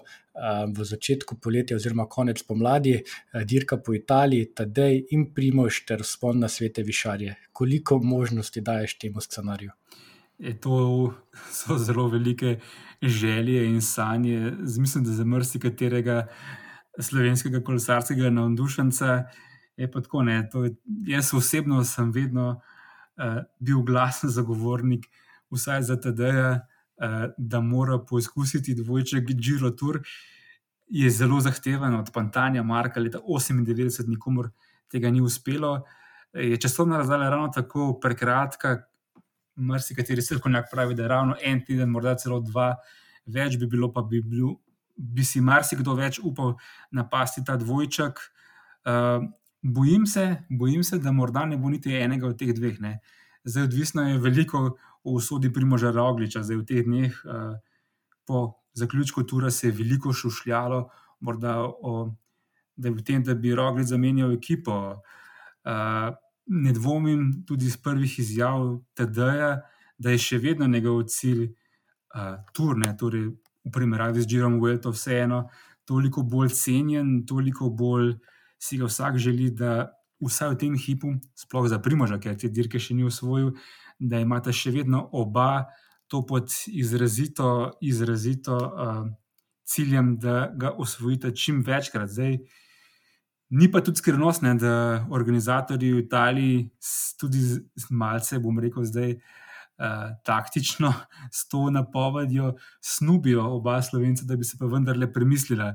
[0.77, 2.99] v začetku poletja oziroma konec pomladi,
[3.49, 7.37] dirka po Italiji, Tadej in Primož ter spon na svete višarje.
[7.53, 9.73] Koliko možnosti daješ temu scenariju?
[10.39, 11.15] Je to
[11.51, 12.59] so zelo velike
[13.03, 16.27] želje in sanje, mislim, da za marsikaterega
[16.99, 19.25] slovenskega kolesarskega navdušenca
[19.77, 20.23] je pa tako.
[20.23, 20.67] Ne, to,
[21.07, 25.07] jaz osebno sem vedno uh, bil glasen zagovornik,
[25.51, 30.01] vsaj za TD-ja, uh, da mora poizkusiti dvojček Giro Tour.
[30.87, 34.51] Je zelo zahteven od Pantanja, Marka, leta 98, nikomor
[34.89, 35.81] tega ni uspelo.
[36.33, 38.77] Je časovna razdalja ravno tako prekratka,
[39.57, 42.75] marsikateri srkovnjak pravi, da je ravno en teden, morda celo dva,
[43.27, 44.53] več bi bilo, pa bi, bil,
[44.97, 46.57] bi si marsikdo več upal
[46.93, 48.21] napasti ta dvojček.
[48.87, 49.27] Uh,
[49.63, 52.81] bojim, se, bojim se, da morda ne bo niti enega od teh dveh.
[52.81, 52.99] Ne.
[53.45, 54.63] Zdaj, odvisno je veliko
[55.05, 57.19] o usodi Primoža Rogliča, zdaj v teh dneh.
[57.25, 57.57] Uh,
[58.27, 60.89] po zaključku tura se je veliko šušljalo,
[61.21, 62.11] morda o,
[62.77, 65.03] da, tem, da bi Roglič zamenjal ekipo.
[65.67, 66.15] Uh,
[66.47, 69.61] ne dvomim tudi iz prvih izjav TD-ja,
[69.99, 73.31] da je še vedno njegov cilj uh, turne, torej
[73.67, 75.47] v primerjavi z Džirom Vuelto, vseeno
[75.87, 78.17] toliko bolj cenjen, toliko bolj
[78.59, 82.81] si ga vsak želi, da vsaj v tem hipu, sploh za Primoža, ker te dirke
[82.83, 83.53] še ni usvojil,
[83.99, 85.67] da imata še vedno oba
[86.11, 89.07] to pod izrazito, izrazito uh,
[89.67, 92.11] ciljem, da ga osvojita čim večkrat.
[92.11, 92.39] Zdaj,
[93.47, 96.55] Ni pa tudi skrivnost, ne, da organizatorji v Italiji
[97.15, 97.45] tudi
[97.79, 99.46] z malce, bom rekel, zdaj uh,
[100.25, 100.93] taktično
[101.33, 105.73] s to napovedjo snubijo oba slovenca, da bi se pa vendarle premislili.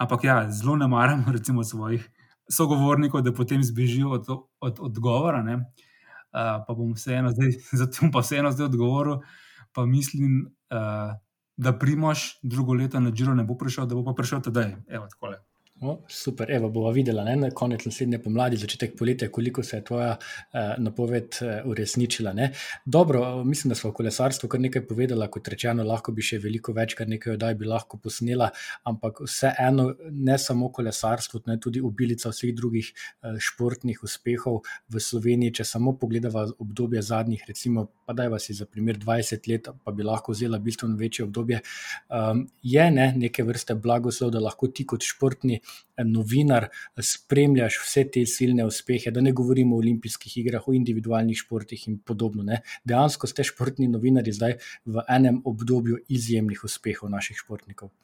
[0.00, 2.10] Ampak ja, zelo ne maram, recimo, svojih
[2.50, 4.26] sogovornikov, da potem zbežijo od,
[4.60, 5.42] od odgovora.
[5.42, 9.20] Uh, pa bom vseeno zdaj, zato pa vseeno zdaj odgovoril.
[9.72, 11.14] Pa mislim, uh,
[11.56, 14.76] da Primoš drugo leto na Džiro ne bo prišel, da bo pa prišel tedaj.
[14.88, 15.26] Evo, tako
[15.80, 15.86] je.
[15.88, 19.84] O, super, evo, bomo videli ne, na konec naslednje pomladi, začetek poletja, koliko se je
[19.84, 22.32] tvoja eh, napoved eh, uresničila.
[22.32, 22.50] Ne.
[22.84, 26.74] Dobro, mislim, da smo o kolesarstvu kar nekaj povedali, kot rečeno, lahko bi še veliko
[26.76, 28.50] več, kar nekaj oddaj bi lahko posnela,
[28.84, 35.56] ampak vseeno, ne samo kolesarstvo, ne tudi obilica vseh drugih eh, športnih uspehov v Sloveniji.
[35.60, 39.92] Če samo pogledamo obdobje zadnjih, recimo, pa da je vas za primer 20 let, pa
[39.92, 41.60] bi lahko vzela bistveno večje obdobje,
[42.08, 45.60] um, je ne, neke vrste blagoslov, da lahko ti kot športni
[46.04, 46.66] novinar,
[46.98, 52.00] spremljaš vse te silne uspehe, da ne govorimo o olimpijskih igrah, o individualnih športih in
[52.02, 52.42] podobno.
[52.42, 52.64] Ne.
[52.84, 54.58] Dejansko ste športni novinari zdaj
[54.90, 57.94] v enem obdobju izjemnih uspehov naših športnikov.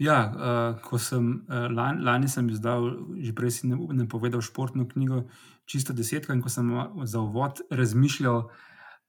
[0.00, 4.40] Ja, uh, ko sem uh, lani, lani sem izdal, že prej si ne, ne povedal,
[4.40, 5.26] športno knjigo
[5.68, 6.72] Čisto desetka, in ko sem
[7.06, 8.48] za uvod razmišljal,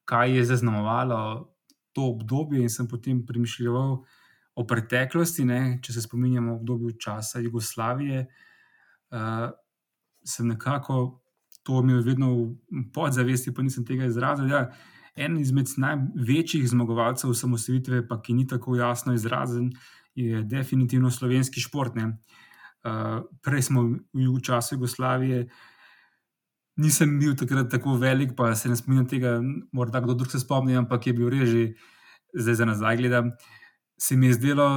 [0.05, 1.49] kaj je zaznamovalo
[1.93, 4.21] to obdobje, in sem potem premišljal, uh,
[4.55, 8.25] o preteklosti, ne, če se spominjamo obdobja časa Jugoslavije,
[9.13, 9.47] uh,
[10.25, 10.99] sem nekako
[11.63, 14.51] to imel vedno v podzavesti, pa nisem tega izrazil.
[14.51, 14.67] Ja,
[15.15, 19.71] en izmed največjih zmagovalcev osamosvojitve, pa ki ni tako jasno izrazen,
[20.15, 21.97] je definitivno slovenski šport.
[21.97, 25.47] Uh, prej smo v času Jugoslavije.
[26.81, 29.35] Nisem bil takrat tako velik, pa se ne spomnim tega,
[29.71, 31.65] morda kdo drug se spomni, ampak je bil reži,
[32.33, 33.29] zdaj za nazaj gledam.
[33.97, 34.67] Se mi je zdelo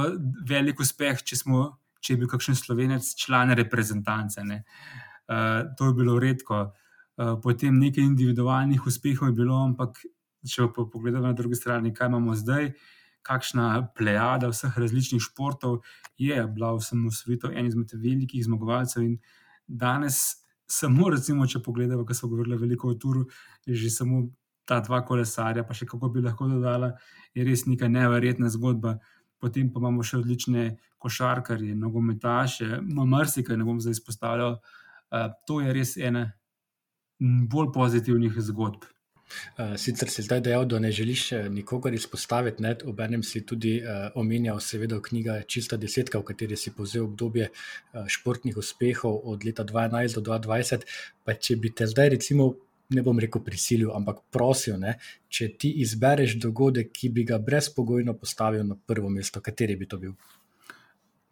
[0.47, 1.63] velik uspeh, če, smo,
[1.99, 4.45] če je bil kakšen slovenec član reprezentance.
[4.45, 6.67] Uh, to je bilo redko.
[7.17, 9.97] Uh, potem nekaj individualnih uspehov je bilo, ampak
[10.47, 12.71] če pa pogledamo na drugi strani, kaj imamo zdaj,
[13.27, 15.81] kakšna plejada vseh različnih športov
[16.21, 19.03] je bila v samosvetu en izmed velikih zmagovalcev.
[19.03, 19.17] In
[19.67, 23.27] danes, samo recimo, če pogledamo, kaj so govorili veliko o turu,
[23.67, 24.27] že samo.
[24.67, 26.89] Ta dva kolesarja, pa še kako bi lahko dodala,
[27.31, 28.97] je res neka neverjetna zgodba
[29.39, 30.65] potem pa imamo še odlične
[31.01, 34.57] košarkarje, nogometaše, marsikaj ne bom zdaj izpostavljal.
[35.07, 36.25] Uh, to je res ena
[37.19, 38.85] bolj pozitivnih zgodb.
[39.57, 42.75] Uh, sicer si zdaj dejal, da ne želiš nikogar izpostaviti, ne?
[42.85, 47.49] ob enem si tudi uh, omenjal, seveda, knjiga Čista desetka, v kateri si povzel obdobje
[47.49, 50.87] uh, športnih uspehov od leta 2012 do 2020.
[51.25, 52.53] Pa če bi te zdaj, recimo,
[52.89, 54.95] ne bom rekel prisilil, ampak prosil, ne,
[55.33, 59.99] če ti izbereš dogodek, ki bi ga brezpogojno postavil na prvo mesto, kateri bi to
[59.99, 60.15] bil?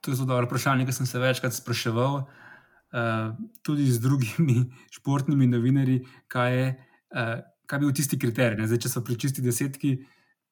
[0.04, 3.32] To je zelo dobro vprašanje, ki sem se večkrat spraševal, uh,
[3.64, 4.66] tudi z drugimi
[5.00, 6.68] športnimi novinarji, kaj je,
[7.16, 8.68] uh, kaj bil tisti kriterij.
[8.68, 9.96] Zdaj, če so pri čisti desetki,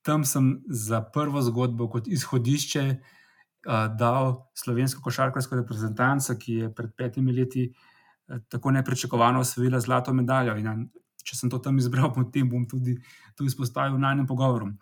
[0.03, 6.91] tam sem za prvo zgodbo kot izhodišče uh, dal slovensko košarkarsko reprezentanco, ki je pred
[6.97, 10.57] petimi leti uh, tako neprečakovano osvojila zlato medaljo.
[10.59, 10.89] In,
[11.23, 12.97] če sem to tam izbral, potem bom tudi
[13.37, 14.73] to izpostavil v najnem pogovoru.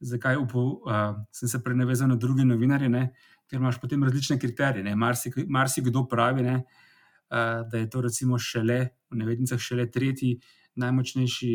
[0.00, 2.92] Zakaj upal, uh, sem se prenavezal na druge novinarje?
[2.92, 3.08] Ne?
[3.50, 4.96] ker imaš potem različne kriterije.
[4.96, 6.62] Marsikdo marsi pravi, ne,
[7.30, 10.40] da je to recimo šele, v nevednicah, šele tretji
[10.76, 11.52] najmočnejši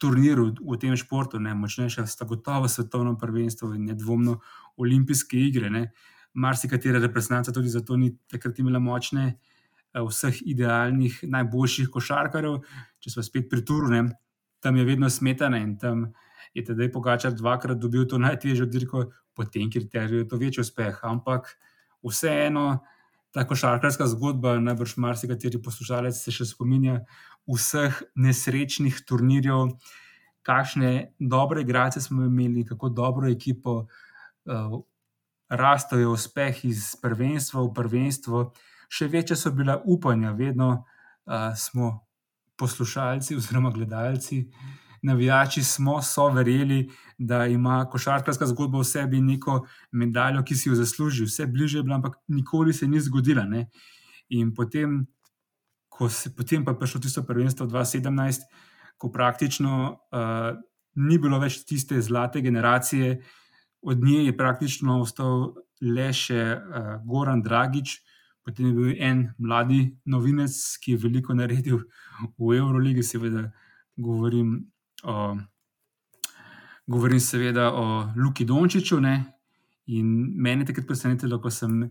[0.00, 4.38] turnir v, v tem športu, ne, močnejša sta gotovo svetovno prvenstvo in nedvomno
[4.80, 5.70] olimpijske igre.
[5.70, 5.90] Ne.
[6.34, 9.34] Marsikatera reprezentanta tudi zato ni takrat imela močne.
[9.94, 12.64] Vseh idealnih, najboljših košarkarjev,
[12.98, 14.08] če smo spet pri Turnem,
[14.58, 16.08] tam je vedno smetana in tam
[16.50, 19.04] je tedaj Pogačar dvakrat dobil to najtežjo dirko,
[19.34, 20.98] po tem kriteriju je to večji uspeh.
[21.06, 21.52] Ampak
[22.02, 22.80] vseeno,
[23.34, 27.00] ta košarkarska zgodba, najbrž marsikateri poslušalec se še spominja
[27.50, 29.74] vseh nesrečnih turnirjev,
[30.46, 33.74] kakšne dobre igrače smo imeli, kako dobro ekipo,
[34.46, 34.78] uh,
[35.50, 38.44] rastajo uspeh iz prvenstva v prvenstvo.
[38.88, 41.90] Še večje so bila upanja, vedno uh, smo
[42.56, 44.44] poslušalci oziroma gledalci,
[45.04, 50.74] navijači smo, so verjeli, da ima košarkarska zgodba v sebi neko medaljo, ki si jo
[50.74, 51.26] zasluži.
[51.28, 53.44] Vse bliže je bila, ampak nikoli se ni zgodila.
[53.44, 53.66] Ne?
[54.28, 55.02] In potem,
[55.88, 58.48] ko se potem pa prišlo tisto prvenstvo 2017,
[58.98, 60.56] ko praktično uh,
[60.96, 63.20] ni bilo več tiste zlate generacije,
[63.84, 65.50] od nje je praktično ostal
[65.84, 67.98] le še uh, Goran Dragič.
[68.44, 71.84] Potem je bil en mladi novinec, ki je veliko naredil
[72.38, 73.50] v Euroligi, seveda
[73.96, 74.62] govorim
[75.04, 75.36] o,
[76.86, 79.00] govorim seveda o Luki Dončiću.
[79.00, 79.24] Ne?
[79.86, 81.90] In meni je takrat presenetilo, ko sem uh,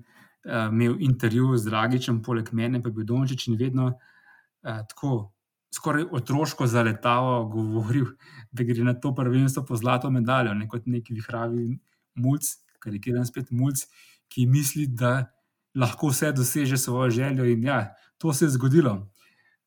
[0.72, 5.30] imel intervju z Dragičem, poleg mene pa je bil Dončić in vedno uh, tako.
[5.74, 8.12] Skoraj otroško zaletavo govoril,
[8.52, 11.80] da gre na to prvenstvo po zlato medaljo, ne kot neki vihravi
[12.22, 13.82] mulj, karikiran spet mulj,
[14.30, 15.32] ki misli, da
[15.74, 17.46] lahko vse doseže svojo željo.
[17.50, 19.10] In ja, to se je zgodilo.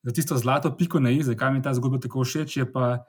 [0.03, 3.03] Za tisto zlato piko na i, zakaj mi ta zgodba tako všeč, je pa,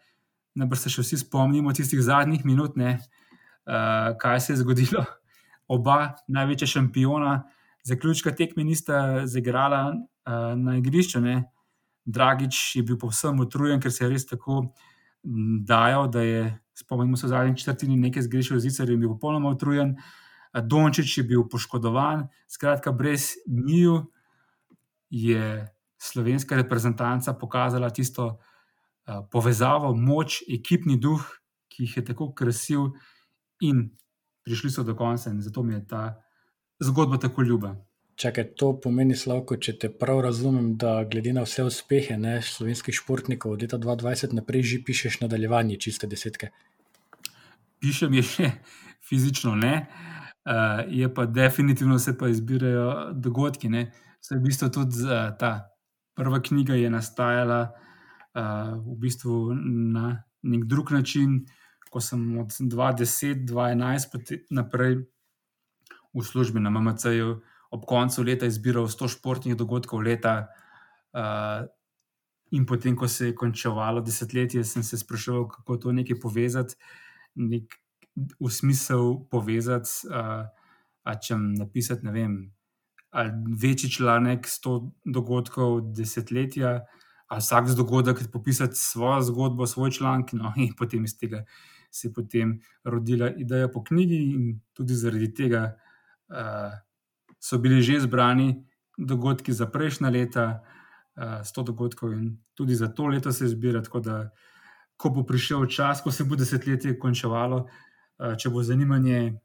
[0.67, 5.05] da se še vsi spomnimo tistih zadnjih minut, ne, uh, kaj se je zgodilo.
[5.75, 7.43] Oba največja šampiona,
[7.87, 11.21] zaključka tekme nista zaigrala uh, na igrišču.
[11.25, 11.43] Ne.
[12.09, 14.63] Dragič je bil povsem utrujen, ker se je res tako
[15.69, 16.43] dajal, da je,
[16.79, 19.93] spomnimo se, v zadnji četrtini nekaj zgrešil z Icarjem, bil popolnoma utrujen.
[19.99, 24.07] Uh, Dončić je bil poškodovan, skratka, brez njiju
[25.11, 25.69] je
[26.01, 28.48] slovenska reprezentanca pokazala tisto uh,
[29.33, 31.25] povezavo, moč, ekipni duh,
[31.73, 32.91] ki jih je tako krasil,
[33.65, 33.89] in
[34.45, 36.03] prišli so do konca, in zato mi je ta
[36.81, 37.77] zgodba tako ljuba.
[38.19, 42.95] Čakaj, to pomeni, Slavko, če te prav razumem, da glede na vse uspehe ne, slovenskih
[42.95, 46.51] športnikov od leta 2020 naprej že pišeš nadaljevanje čiste desetke.
[47.79, 48.51] Pišem je še
[49.09, 49.87] fizično, ne.
[50.49, 53.69] Uh, je pa definitivno se pa izbirajo dogodki.
[54.21, 55.71] Se v bistvu tudi uh, ta
[56.19, 57.88] prva knjiga je nastajala uh,
[58.39, 59.55] v bistvu
[59.95, 61.47] na nek drug način,
[61.91, 65.01] ko sem od 2010-2011 naprej
[66.15, 70.49] v službi na MMC-ju ob koncu leta izbiral 100 športnih dogodkov leta.
[71.13, 71.67] Uh,
[72.51, 76.79] In potem, ko se je končalo desetletje, sem se spraševal, kako to nekaj povezati,
[77.37, 77.75] nek
[78.17, 80.49] v smislu povezati, uh,
[81.05, 82.39] če napisati, ne vem,
[83.61, 84.73] večji članek 100
[85.05, 86.98] dogodkov desetletja, ali
[87.37, 91.45] vsak dogodek popisati svojo zgodbo, svoj članek, no, in potem iz tega
[91.91, 95.77] se je potem rodila ideja po knjigi, in tudi zaradi tega
[96.29, 96.73] uh,
[97.41, 98.65] so bili že zbrani
[98.99, 100.49] dogodki za prejšnja leta.
[101.19, 103.81] 100 dogodkov, in tudi za to leto se zbira.
[103.83, 104.31] Tako da,
[104.97, 107.65] ko bo prišel čas, ko se bo desetletje končevalo,
[108.19, 109.39] Eh, če bo zanimanje,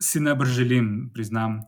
[0.00, 1.58] si najbrž želim, priznam,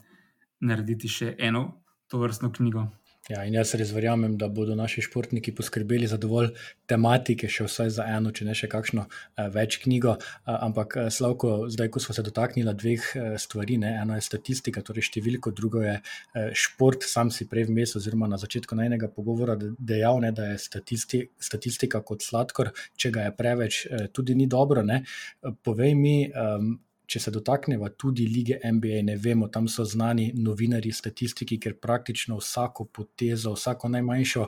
[0.65, 2.87] narediti še eno to vrstno knjigo.
[3.29, 6.55] Ja, in jaz res verjamem, da bodo naši športniki poskrbeli za dovolj
[6.89, 10.15] tematike, še vsaj za eno, če ne še kakšno eh, več knjigo.
[10.17, 14.25] Eh, ampak, eh, Slavko, zdaj, ko smo se dotaknili dveh eh, stvari, ne, eno je
[14.25, 15.99] statistika, torej številko, drugo je
[16.57, 17.05] šport.
[17.05, 22.01] Sam si prej vmes, oziroma na začetku najnega pogovora, dejal, ne, da je statisti, statistika
[22.01, 23.85] kot sladkor, če ga je preveč,
[24.17, 24.81] tudi ni dobro.
[24.89, 25.03] Ne.
[25.69, 26.19] Povej mi.
[26.33, 26.71] Eh,
[27.09, 32.37] če se dotaknemo tudi lige NBA, ne vemo, tam so znani novinari, statistiki, ker praktično
[32.37, 34.45] vsako potezo, vsako najmanjšo,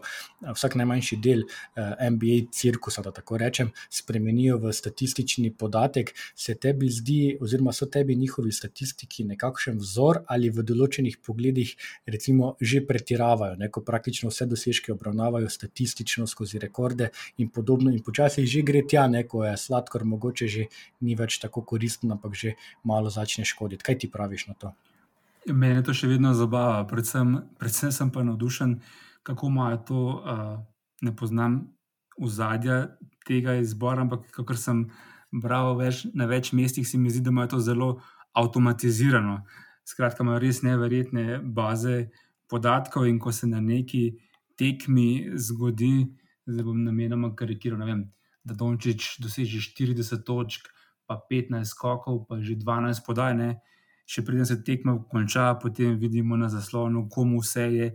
[0.53, 6.13] vsak najmanjši del eh, NBA cirkusa, da tako rečem, spremenijo v statistični podatek.
[6.37, 11.73] Se tebi zdi, oziroma so tebi njihovi statistiki nekakšen vzor ali v določenih pogledih,
[12.07, 17.11] recimo, že pretiravajo, ne, ko praktično vse dosežke obravnavajo statistično skozi rekorde
[17.41, 20.69] in podobno, in počasi že gre tja, ne, ko je sladkor, mogoče že
[21.07, 22.50] ni več tako koristen, ampak že
[22.85, 23.85] malo začne škoditi.
[23.85, 24.73] Kaj ti praviš na to?
[25.49, 28.77] Mene to še vedno zabava, predvsem, predvsem sem pa navdušen,
[29.25, 30.03] kako imajo to.
[30.21, 30.59] Uh,
[31.01, 31.73] ne poznam
[32.17, 32.97] ozadja
[33.27, 34.85] tega izbora, ampak kar sem
[35.33, 37.91] bral več, na več mestih, se mi zdi, da imajo to zelo
[38.37, 39.41] avtomatizirano.
[39.87, 42.11] Skratka, imajo res neverjetne baze
[42.51, 44.11] podatkov, in ko se na neki
[44.61, 46.11] tekmi zgodi,
[46.47, 48.05] da bom namenoma karikiral, vem,
[48.45, 50.69] da Dončić doseže 40 točk,
[51.11, 53.35] pa 15 skokov, pa že 12 podaj.
[53.35, 53.51] Ne?
[54.07, 57.89] Še preden se tekma konča, potem vidimo na zaslonu, komu vse je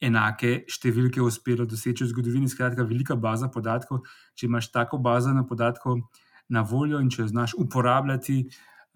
[0.00, 2.48] enake številke uspelo doseči v zgodovini.
[2.48, 4.06] Skratka, velika baza podatkov.
[4.32, 6.00] Če imaš tako bazo na podatkov
[6.48, 8.38] na voljo in če jo znaš uporabljati,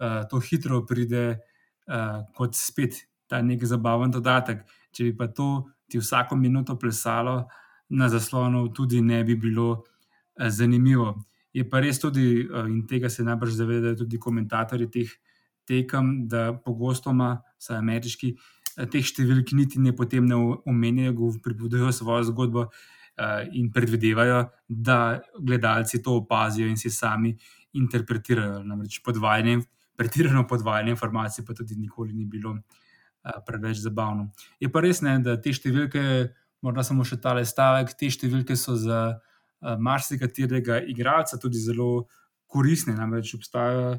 [0.01, 4.63] uh, to hitro pride uh, kot spet ta nek zabaven dodatek.
[4.93, 7.43] Če bi pa to ti vsako minuto plesalo
[7.93, 11.13] na zaslonu, tudi ne bi bilo uh, zanimivo.
[11.53, 15.13] Je pa res tudi, uh, in tega se najbrž zavedajo tudi komentatorji teh
[15.69, 18.33] tekem, da pogosto ima, vsaj ameriški,
[18.73, 20.37] Eh, teh številk niti ne potem ne
[20.69, 27.35] omenjajo, pripovedujejo svojo zgodbo uh, in predvidevajo, da gledalci to opazijo in si sami
[27.77, 28.63] interpretirajo.
[28.65, 29.59] Namreč podvajanje,
[29.97, 32.57] pretirano podvajanje informacij, pa tudi nikoli ni bilo
[33.45, 34.31] preveč zabavno.
[34.59, 36.01] Je pa res ne, da te številke,
[36.65, 39.03] morda samo še tale stavek, te številke so za
[39.79, 42.05] marsikaterega igralca tudi zelo
[42.47, 42.95] koristne.
[42.95, 43.97] Namreč obstajajo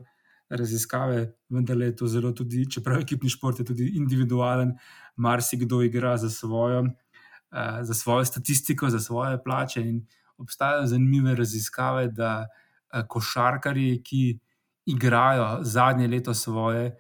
[0.49, 4.75] raziskave, vendar je to zelo tudi, čeprav je ekipni šport je tudi individualen,
[5.17, 9.83] marsikdo igra za svojo, uh, za svojo statistiko, za svoje plače.
[9.83, 10.07] In
[10.39, 14.39] obstajajo zanimive raziskave, da uh, košarkari, ki
[14.87, 16.93] igrajo zadnje leto svoje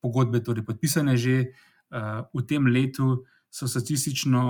[0.00, 1.52] pogodbe, torej podpisane že
[2.34, 4.42] v tem letu, so statistično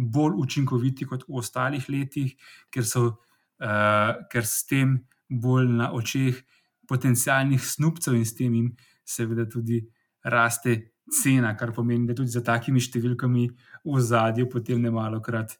[0.00, 2.32] bolj učinkoviti kot v ostalih letih,
[2.72, 4.96] ker so uh, ker s tem
[5.28, 6.40] bolj na očeh
[6.88, 8.70] potencijalnih snupcev in s tem jim
[9.04, 9.82] seveda tudi
[10.24, 10.76] raste
[11.10, 13.46] cena, kar pomeni, da tudi za takimi številkami
[13.84, 15.56] v zadju potem ne malo krat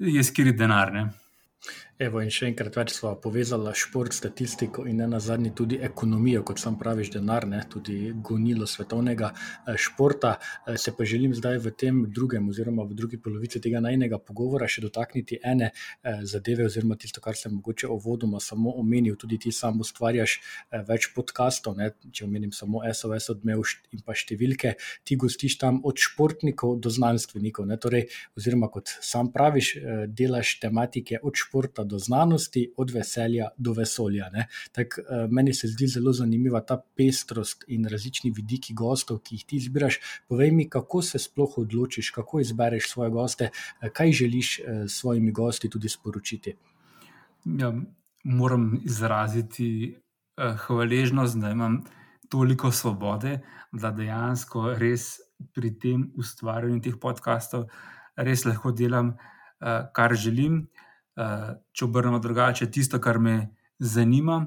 [0.00, 0.92] je skrit denar.
[0.92, 1.10] Ne?
[2.00, 6.56] Evo, in še enkrat več smo povezali šport, statistiko in na zadnji tudi ekonomijo, kot
[6.62, 10.30] sam praviš, denar, ne, tudi gonilo svetovnega eh, športa.
[10.64, 14.64] Eh, se pa želim zdaj v tem drugem, oziroma v drugi polovici tega najnega pogovora
[14.64, 19.20] še dotakniti ene eh, zadeve, oziroma tisto, kar sem mogoče uvodoma samo omenil.
[19.20, 20.38] Tudi ti sam ustvarjaš
[20.88, 24.72] več podkastov, ne, če omenim samo SOS odmev in pa številke,
[25.04, 27.68] ti gostiš tam od športnikov do znanstvenikov.
[27.68, 28.08] Ne, torej,
[28.40, 29.74] oziroma, kot sam praviš,
[30.08, 34.30] delaš tematike od športa do znanosti, od veselja do vesolja.
[34.72, 39.44] Tak, eh, meni se zdi zelo zanimiva ta pestrost in različni vidiki gostov, ki jih
[39.44, 40.00] ti izbiraš.
[40.28, 45.00] Povej mi, kako se sploh odločiš, kako izbereš svoje goste, eh, kaj želiš eh, s
[45.00, 46.54] svojimi gosti tudi sporočiti.
[47.44, 47.72] Ja,
[48.24, 49.96] moram izraziti
[50.36, 51.82] hvaležnost, da imam
[52.28, 53.40] toliko svobode,
[53.72, 55.18] da dejansko res
[55.52, 57.66] pri tem ustvarjanju teh podkastov
[58.16, 59.14] res lahko delam,
[59.94, 60.64] kar želim.
[61.20, 64.38] Eh, če obrnemo drugače, tisto, kar me zanima.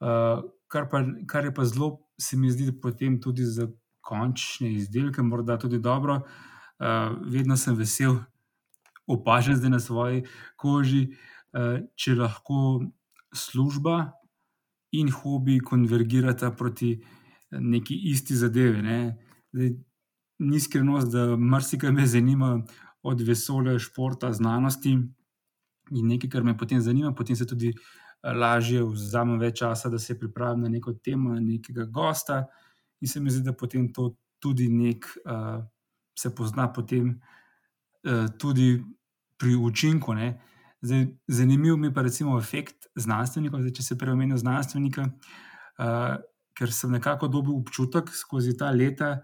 [0.00, 1.90] Eh, kar, pa, kar je pa zelo,
[2.20, 3.68] se mi zdi, potem tudi za
[4.00, 6.22] končne izdelke, morda tudi dobro.
[6.80, 8.16] Eh, vedno sem vesel
[9.10, 10.24] opažati zdaj na svoji
[10.56, 11.08] koži,
[11.98, 12.84] če lahko
[13.34, 14.12] služba
[14.94, 16.92] in hobi konvergirata proti
[17.50, 18.84] neki isti zadevi.
[18.86, 18.98] Ne.
[19.50, 19.72] Zdaj,
[20.46, 22.52] ni skrivnost, da marsikaj me zanima
[23.02, 24.94] od vesolja, športa, znanosti
[25.90, 29.98] in nekaj, kar me potem zanima, potem se tudi eh, lažje vzamem več časa, da
[29.98, 32.44] se pripravim na neko temo, na nekega gosta.
[33.00, 35.60] In se mi zdi, da potem to tudi nek, uh,
[36.16, 38.78] se pozna potem uh, tudi
[39.40, 40.14] pri učinku.
[40.80, 46.20] Zdaj, zanimiv mi pa recimo efekt znanstvenikov, zdaj, če se prej omenil znanstvenika, uh,
[46.56, 49.18] ker sem nekako dobil občutek skozi ta leta,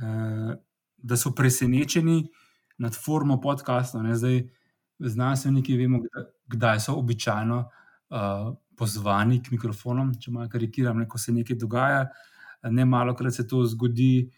[0.00, 0.52] uh,
[0.96, 2.22] da so presenečeni
[2.80, 4.04] nad formo podcastov.
[4.16, 4.44] Zdaj,
[5.00, 6.02] znanstveniki vemo,
[6.48, 12.04] kdaj so običajno uh, pozvani k mikrofonom, če malo karikiram, ko se nekaj dogaja.
[12.70, 14.28] Ne malo krat se to zgodi,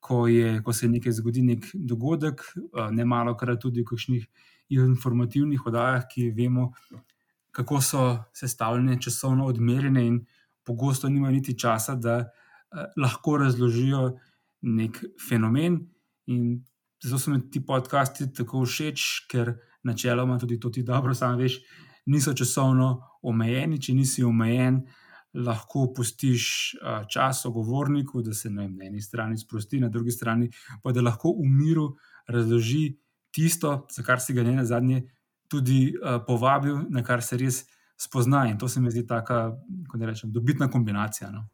[0.00, 4.28] ko, je, ko se nekaj zgodi, nek dogodek, uh, ne malo krat tudi v kakšnih
[4.76, 6.70] informativnih oddajah, ki vemo,
[7.54, 10.20] kako so sestavljene, časovno odmerjene in
[10.66, 14.08] pogosto nimajo niti časa, da uh, lahko razložijo
[14.66, 15.80] nek fenomen.
[16.26, 16.64] In
[17.02, 19.54] zato so mi ti podcasti tako všeč, ker
[19.86, 21.60] načeloma tudi to ti dobro, sam veš,
[22.06, 22.90] niso časovno
[23.22, 23.80] omejeni.
[23.82, 24.82] Če nisi omejen,
[25.36, 26.76] lahko pustiš
[27.12, 30.50] čas ogovorniku, da se vem, na eni strani sprosti, na drugi strani
[30.82, 31.90] pa da lahko v miru
[32.28, 32.96] razloži
[33.34, 35.02] tisto, za kar si ga ne na zadnje
[35.48, 35.92] tudi
[36.26, 37.64] povabil, na kar se res
[38.00, 38.46] spozna.
[38.50, 39.58] In to se mi zdi tako,
[39.94, 41.30] da rečem, dobitna kombinacija.
[41.30, 41.44] No?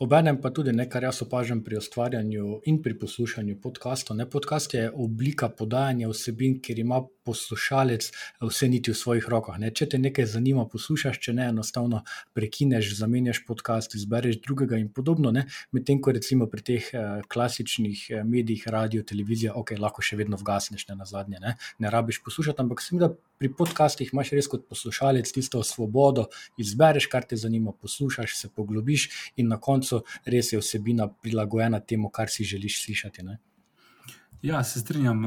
[0.00, 4.16] Obenem pa tudi nekaj, kar jaz opažam pri ustvarjanju in pri poslušanju podcastov.
[4.18, 8.10] Ne, podcast je oblika podajanja vsebin, ker ima poslušalec
[8.40, 9.58] vse niti v svojih rokah.
[9.60, 9.70] Ne?
[9.74, 12.02] Če te nekaj zanima, poslušaš, če ne, enostavno
[12.36, 15.32] prekineš, zamenjaš podcast, izbereš drugega in podobno.
[15.72, 20.38] Medtem ko recimo pri teh eh, klasičnih eh, medijih, radio, televizija, ok, lahko še vedno
[20.40, 24.48] vgasneš ne na zadnje, ne, ne rabiš poslušati, ampak sem da pri podcastih imaš res
[24.52, 26.26] kot poslušalec tisto svobodo,
[26.60, 29.08] izbereš, kar te zanima, poslušaš, se poglobiš
[29.40, 33.24] in na koncu res je vsebina prilagojena temu, kar si želiš slišati.
[33.24, 33.38] Ne?
[34.42, 35.24] Ja, se strinjam.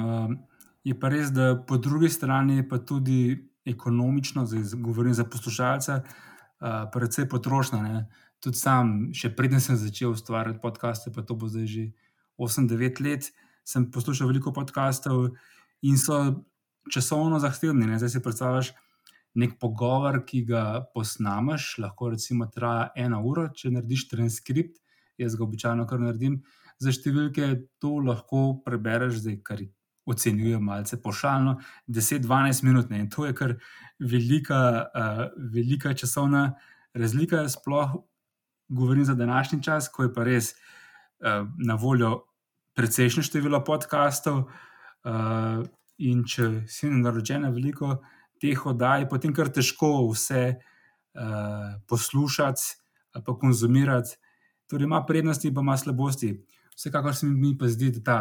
[0.83, 5.93] Je pa res, da po drugi strani je pa tudi ekonomično, zdaj govorim za poslušalce,
[5.93, 7.81] uh, predvsej potrošna.
[7.81, 8.05] Ne?
[8.43, 11.85] Tudi sam, še preden sem začel ustvarjati podcaste, pa to bo zdaj že
[12.35, 13.29] 8-9 let,
[13.63, 15.31] sem poslušal veliko podkastov
[15.81, 16.43] in so
[16.91, 17.87] časovno zahtevni.
[17.87, 17.99] Ne?
[18.01, 18.73] Zdaj si predstavljaš
[19.39, 24.81] nek pogovor, ki ga posnameš, lahko recimo traja ena ura, če narediš transkript,
[25.17, 26.41] jaz ga običajno kar naredim.
[26.83, 27.47] Za številke
[27.81, 29.63] to lahko prebereš, zdaj kar
[30.05, 32.89] ocenjujem malce pošaljno, 10-12 minut.
[32.89, 32.99] Ne?
[32.99, 33.55] In to je kar
[33.99, 35.23] velika, uh,
[35.53, 36.53] velika časovna
[36.93, 37.95] razlika, sploh
[38.67, 42.23] govorim za današnji čas, ko je pa res uh, na voljo
[42.75, 44.45] precejšnje število podkastov.
[45.03, 45.63] Uh,
[45.97, 47.99] in če si naročena veliko
[48.41, 52.79] teh oddaj, potem kar težko vse uh, poslušati
[53.13, 54.17] ali pa konzumirati.
[54.69, 56.31] Torej, ima prednosti, pa ima slabosti.
[56.75, 58.17] Vsekakor se mi pa zdi, da ta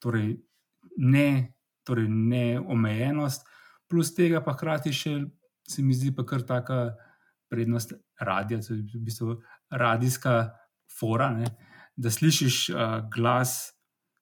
[0.00, 0.38] torej,
[0.96, 1.54] ne,
[1.86, 3.46] torej neomejenost,
[3.88, 5.16] plus tega pa hkrati še
[5.68, 6.94] se mi zdi pa kar taka
[7.50, 9.36] prednost radia, to je v bistvu
[9.70, 10.34] radijska
[10.98, 11.46] fora, ne,
[11.96, 12.78] da slišiš uh,
[13.12, 13.72] glas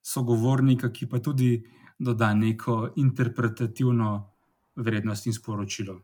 [0.02, 1.60] sogovornika, ki pa tudi
[1.98, 4.10] doda neko interpretativno
[4.76, 6.00] vrednost in sporočilo.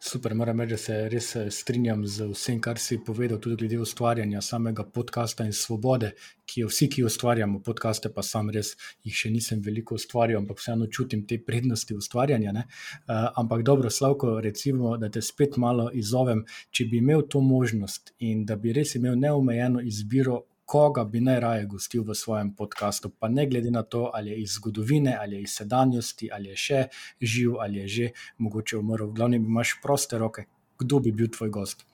[0.00, 3.78] Super, moram reči, da se res eh, strinjam z vsem, kar si povedal, tudi glede
[3.82, 6.12] ustvarjanja samega podcasta in svobode,
[6.48, 8.72] ki jo vsi, ki ustvarjamo podcaste, pa sam res
[9.04, 12.54] jih še nisem veliko ustvarjal, ampak vseeno čutim te prednosti ustvarjanja.
[12.56, 18.14] Uh, ampak dobro, Slavko, recimo, da te spet malo izzovem, če bi imel to možnost
[18.24, 23.28] in da bi res imel neomejeno izbiro koga bi najraje gostil v svojem podkastu, pa
[23.32, 26.80] ne glede na to, ali je iz zgodovine, ali je iz sedanjosti, ali je še
[27.20, 28.08] živ, ali je že
[28.38, 29.08] mogoče umrl.
[29.08, 30.44] V glavnem imaš proste roke.
[30.78, 31.86] Kdo bi bil tvoj gost?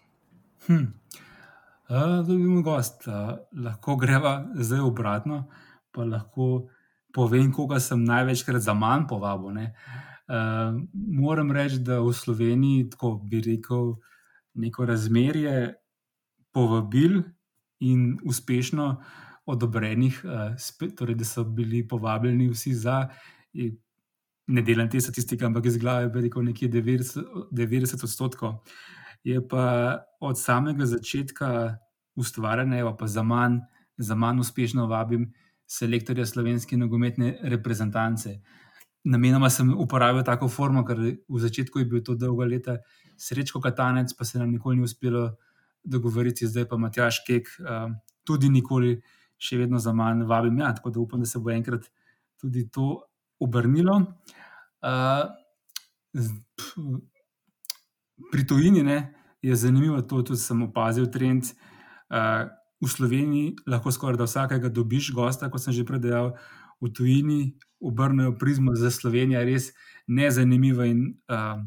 [0.67, 0.91] Hm.
[1.87, 3.07] Uh, da bi bil gost.
[3.07, 5.45] Uh, lahko greva zdaj obratno,
[5.95, 6.67] pa lahko
[7.15, 9.61] povem, koga sem največkrat za manj povabil.
[10.27, 10.83] Uh,
[11.23, 13.95] moram reči, da v Sloveniji, tako bi rekel,
[14.59, 15.77] neko razmerje
[16.51, 17.23] povabil
[17.85, 18.89] in uspešno
[19.47, 23.09] odobrenih, uh, torej da so bili povabljeni vsi za.
[24.47, 28.59] Ne delam te statistike, ampak iz glave je rekel nekje 90, 90 odstotkov.
[29.25, 31.77] Je pa od samega začetka
[32.17, 33.63] ustvarjanja, pa za manj,
[33.97, 35.31] za manj uspešno vabim
[35.67, 38.41] selektorja slovenske nogometne reprezentance.
[39.05, 42.77] Namenoma sem uporabil tako formo, ker v začetku je bil to dolga leta
[43.21, 45.31] srečko katanec, pa se nam nikoli ni uspelo
[45.85, 47.93] dogovoriti, zdaj pa Matjaš Kek, uh,
[48.25, 48.97] tudi nikoli,
[49.39, 50.59] še vedno za manj vabim.
[50.63, 51.91] Ja, tako da upam, da se bo enkrat
[52.41, 53.05] tudi to
[53.43, 54.01] obrnilo.
[54.85, 55.29] Uh,
[58.33, 58.99] pri tujini ne,
[59.43, 61.53] je zanimivo, to tudi sem opazil trend.
[62.09, 62.49] Uh,
[62.85, 66.35] v Sloveniji lahko skoraj da vsakega dobiš gosta, kot sem že predajal,
[66.83, 67.41] v tujini
[67.81, 69.73] obrnejo prizmo za Slovenijo, res
[70.07, 71.65] nezanimivo in uh,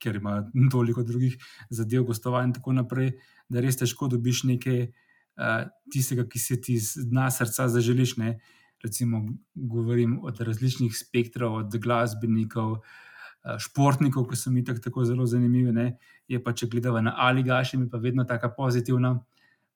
[0.00, 0.40] ker ima
[0.72, 1.36] toliko drugih
[1.70, 3.12] zadev, gostovanj in tako naprej,
[3.50, 8.16] da res težko dobiš nekaj uh, tistega, ki se ti z dna srca zaželiš.
[8.22, 8.38] Ne?
[8.84, 9.24] Recimo,
[9.54, 15.74] govorim od različnih spektrov, od glasbenikov, uh, športnikov, ki so mi tak, tako zelo zanimivi.
[15.76, 15.88] Ne?
[16.30, 19.16] Je pa, če gledamo na ali gaši, mi pa vedno tako pozitivna,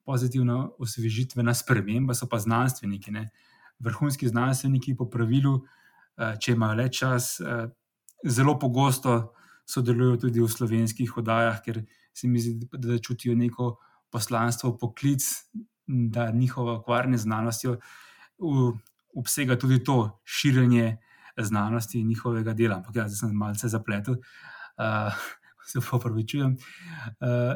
[0.07, 3.15] pozitivna osvežitvena sprememba, so pa znanstveniki.
[3.15, 3.29] Ne?
[3.83, 7.67] Vrhunski znanstveniki, po pravilu, uh, če imajo le čas, uh,
[8.25, 9.35] zelo pogosto
[9.67, 11.83] sodelujo tudi v slovenskih oddajah, ker
[12.15, 13.77] se mi zdi, da čutijo neko
[14.11, 15.27] poslanstvo, poklic,
[15.87, 17.79] da njihova ukvarjanje znanostjo
[19.15, 20.97] obsega tudi to širjenje
[21.39, 22.77] znanosti in njihovega dela.
[22.77, 25.15] Ampak jaz sem malce zapletel, uh,
[25.71, 26.57] se upravičujem.
[27.21, 27.55] Uh,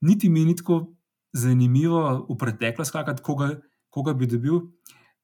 [0.00, 0.94] niti mi ni tako
[1.32, 4.60] zanimivo v preteklosti, koga, koga bi dobil.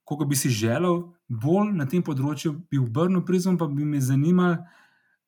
[0.05, 4.59] Koga bi si želel, bolj na tem področju, bi obrnil prizem, pa bi me zanimalo,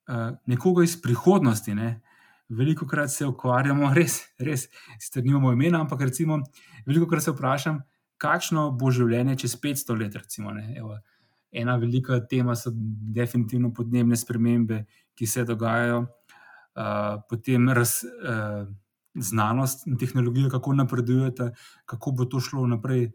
[0.09, 1.75] uh, nekoga iz prihodnosti.
[1.75, 2.03] Ne?
[2.49, 4.69] Veliko krat se ukvarjamo, res, res,
[4.99, 6.41] sicer nimamo imena, ampak recimo,
[6.87, 7.83] veliko krat se vprašam,
[8.23, 10.17] kakšno bo življenje čez 500 let.
[10.17, 10.97] Recimo, Evo,
[11.53, 14.85] ena velika tema so definitivno podnebne spremembe,
[15.17, 18.67] ki se dogajajo, uh, potem raz, uh,
[19.17, 21.51] znanost in tehnologija, kako napredujete,
[21.89, 23.11] kako bo to šlo naprej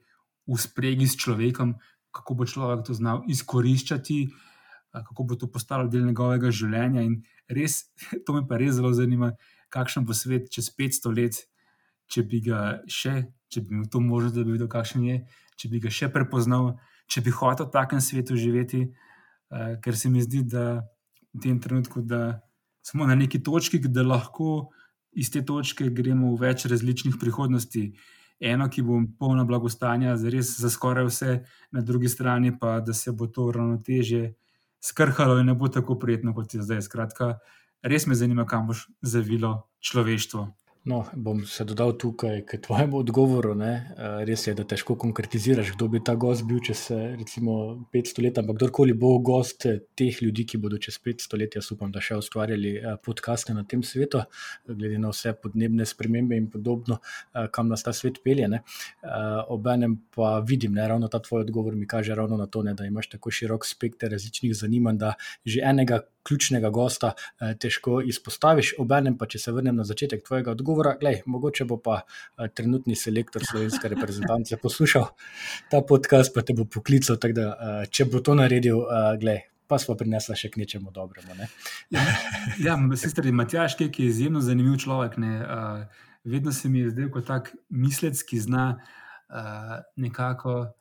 [0.49, 1.75] v spregi s človekom,
[2.11, 4.17] kako bo človek to znal izkoriščati.
[4.99, 7.03] Kako bo to postalo del njegovega življenja.
[7.07, 7.85] In res,
[8.25, 9.31] to me pa res zelo zanima,
[9.71, 11.39] kakšen bo svet čez 500 let,
[12.11, 15.21] če bi ga še, če bi imel to možnost, da bi videl, kakšen je,
[15.55, 16.73] če bi ga še prepoznal,
[17.07, 18.89] če bi hotel v takem svetu živeti.
[19.51, 20.83] Uh, ker se mi zdi, da
[21.35, 22.39] v tem trenutku, da
[22.83, 24.71] smo na neki točki, da lahko
[25.11, 27.89] iz te točke gremo v več različnih prihodnosti.
[28.41, 31.33] Eno, ki bo polna blagostanja, za res za skoraj vse,
[31.75, 34.31] na drugi strani pa, da se bo to ravnotežje
[34.83, 36.81] skrhalo in ne bo tako prijetno, kot je zdaj.
[36.87, 37.35] Skratka,
[37.83, 40.47] res me zanima, kam boš zavilo človeštvo.
[40.83, 43.53] No, bom se dodal tukaj k tvojemu odgovoru.
[43.55, 43.73] Ne?
[43.97, 46.87] Eh, res je, da težko konkretiziraš, kdo bi ta gost bil čez
[47.19, 47.53] recimo
[47.93, 51.91] 500 let, ampak kdorkoli bo gost teh ljudi, ki bodo čez 500 let, jaz upam,
[51.93, 54.23] da še ustvarjali eh, podcaste na tem svetu,
[54.65, 56.97] glede na vse podnebne spremembe in podobno,
[57.35, 58.49] eh, kam nas ta svet pelje.
[58.49, 58.63] Ne?
[59.53, 62.89] Obenem pa vidim, ne, ravno ta tvoj odgovor mi kaže ravno na to, ne, da
[62.89, 65.13] imaš tako širok spekter različnih zanimanj, da
[65.45, 67.13] že enega ključnega gosta
[67.59, 68.75] težko izpostaviš.
[68.81, 72.95] Obenem pa, če se vrnem na začetek tvojega odgovora, glej, mogoče bo pa uh, trenutni
[72.95, 75.07] selektor slovenske reprezentance poslušal
[75.71, 77.19] ta podcast, pa te bo poklical.
[77.21, 81.37] Da, uh, če bo to naredil, uh, glej, pa smo prinesli še k nečemu dobremu.
[81.39, 81.49] Ne?
[82.65, 85.17] ja, sester Matjaš, ki je izjemno zanimiv človek.
[85.21, 90.73] Ne, uh, vedno se mi je zdel kot tak mislec, ki zna uh, nekako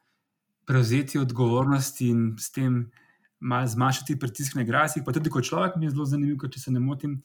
[0.66, 2.84] prevzeti odgovornosti in s tem.
[3.41, 6.80] Zmanjšati pritisk na grasi, pa tudi kot človek mi je zelo zanimivo, če se ne
[6.80, 7.22] motim,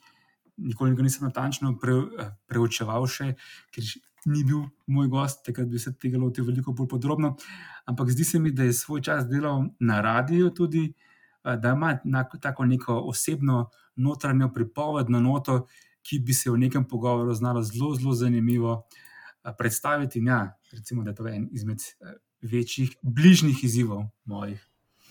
[0.58, 3.34] nikoli ga nisem natančno pre, eh, preučeval, še,
[3.72, 3.84] ker
[4.26, 7.36] ni bil moj gost, takrat bi se tega lotil veliko bolj podrobno.
[7.86, 12.00] Ampak zdi se mi, da je svoj čas delal na radiju, tudi eh, da ima
[12.42, 15.66] tako neko osebno notranjo pripovedno noto,
[16.06, 18.86] ki bi se v nekem pogovoru znala zelo, zelo zanimivo
[19.44, 20.20] eh, predstaviti.
[20.20, 21.84] In ja, recimo, da je to en izmed
[22.42, 24.62] večjih, bližnjih izzivov mojih.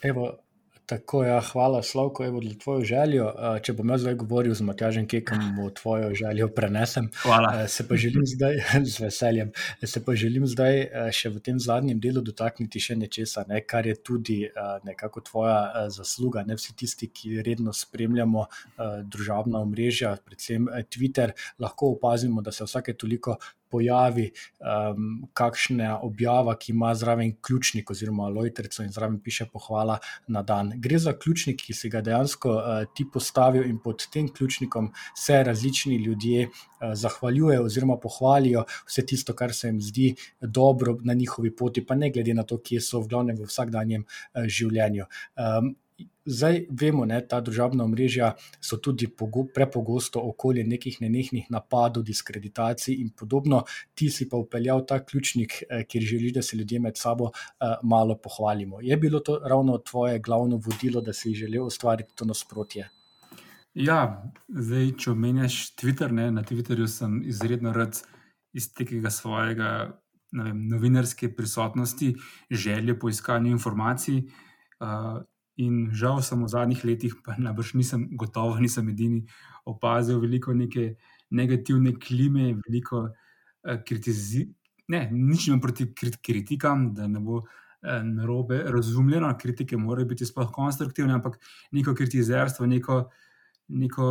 [0.02, 0.43] Evo,
[0.87, 3.30] Tako je, ja, hvala, Slavko, evo, za tvojo željo.
[3.64, 7.09] Če bom jaz zdaj govoril z Matjažem Kekom, mu tvojo željo prenesem.
[7.22, 7.68] Hvala.
[7.68, 8.61] Se pa želim zdaj,
[8.93, 9.53] z veseljem,
[9.85, 10.85] se pa želim zdaj
[11.16, 14.39] še v tem zadnjem delu dotakniti še nečesa, ne, kar je tudi
[14.85, 16.45] nekako tvoja zasluga.
[16.45, 18.45] Ne vsi tisti, ki redno spremljamo
[19.09, 23.39] družabna omrežja, predvsem Twitter, lahko opazimo, da se vsake toliko
[23.75, 29.99] pojavi um, kakšna objava, ki ima zraven ključnik oziroma lojtrico in zraven piše pohvala
[30.31, 30.72] na dan.
[30.77, 35.43] Gre za ključnik, ki si ga dejansko uh, ti postavil in pod tem ključnikom se
[35.43, 41.51] različni ljudje uh, zahvaljujejo oziroma pohvalijo vse tisto, kar se jim zdi dobro na njihovi
[41.57, 45.11] poti, pa ne glede na to, kje so v glavnem v vsakdanjem uh, življenju.
[45.35, 45.75] Um,
[46.24, 48.30] Zdaj vemo, da ta družabna omrežja
[48.61, 49.07] so tudi
[49.55, 53.62] prepogosto okolje nekih nenehnih napadov, diskreditacij in podobno.
[53.95, 57.76] Ti si pa upeljal ta ključnik, eh, kjer želiš, da se ljudje med sabo eh,
[57.82, 58.80] malo pohvalimo.
[58.80, 62.88] Je bilo to ravno tvoje glavno vodilo, da si želel ustvariti to nasprotje?
[63.74, 67.99] Ja, zdaj, če omenjaš Twitter, ne, na Twitterju sem izredno rad
[68.55, 70.01] iz tega svojega
[70.32, 72.14] vem, novinarske prisotnosti,
[72.51, 74.22] želje po iskanju informacij.
[74.80, 75.22] Uh,
[75.62, 79.22] In žal sem v zadnjih letih, pa najbrž nisem gotovo, nisem edini,
[79.70, 80.96] opazil veliko neke
[81.30, 84.55] negativne klime, veliko uh, kritiziranja.
[84.88, 89.30] Ne, nič ne proti kritikam, da ne bo eh, narobe razumljeno.
[89.40, 91.38] Kritike morajo biti sploh konstruktivne, ampak
[91.72, 92.98] neko kritizerstvo, neko,
[93.68, 94.09] neko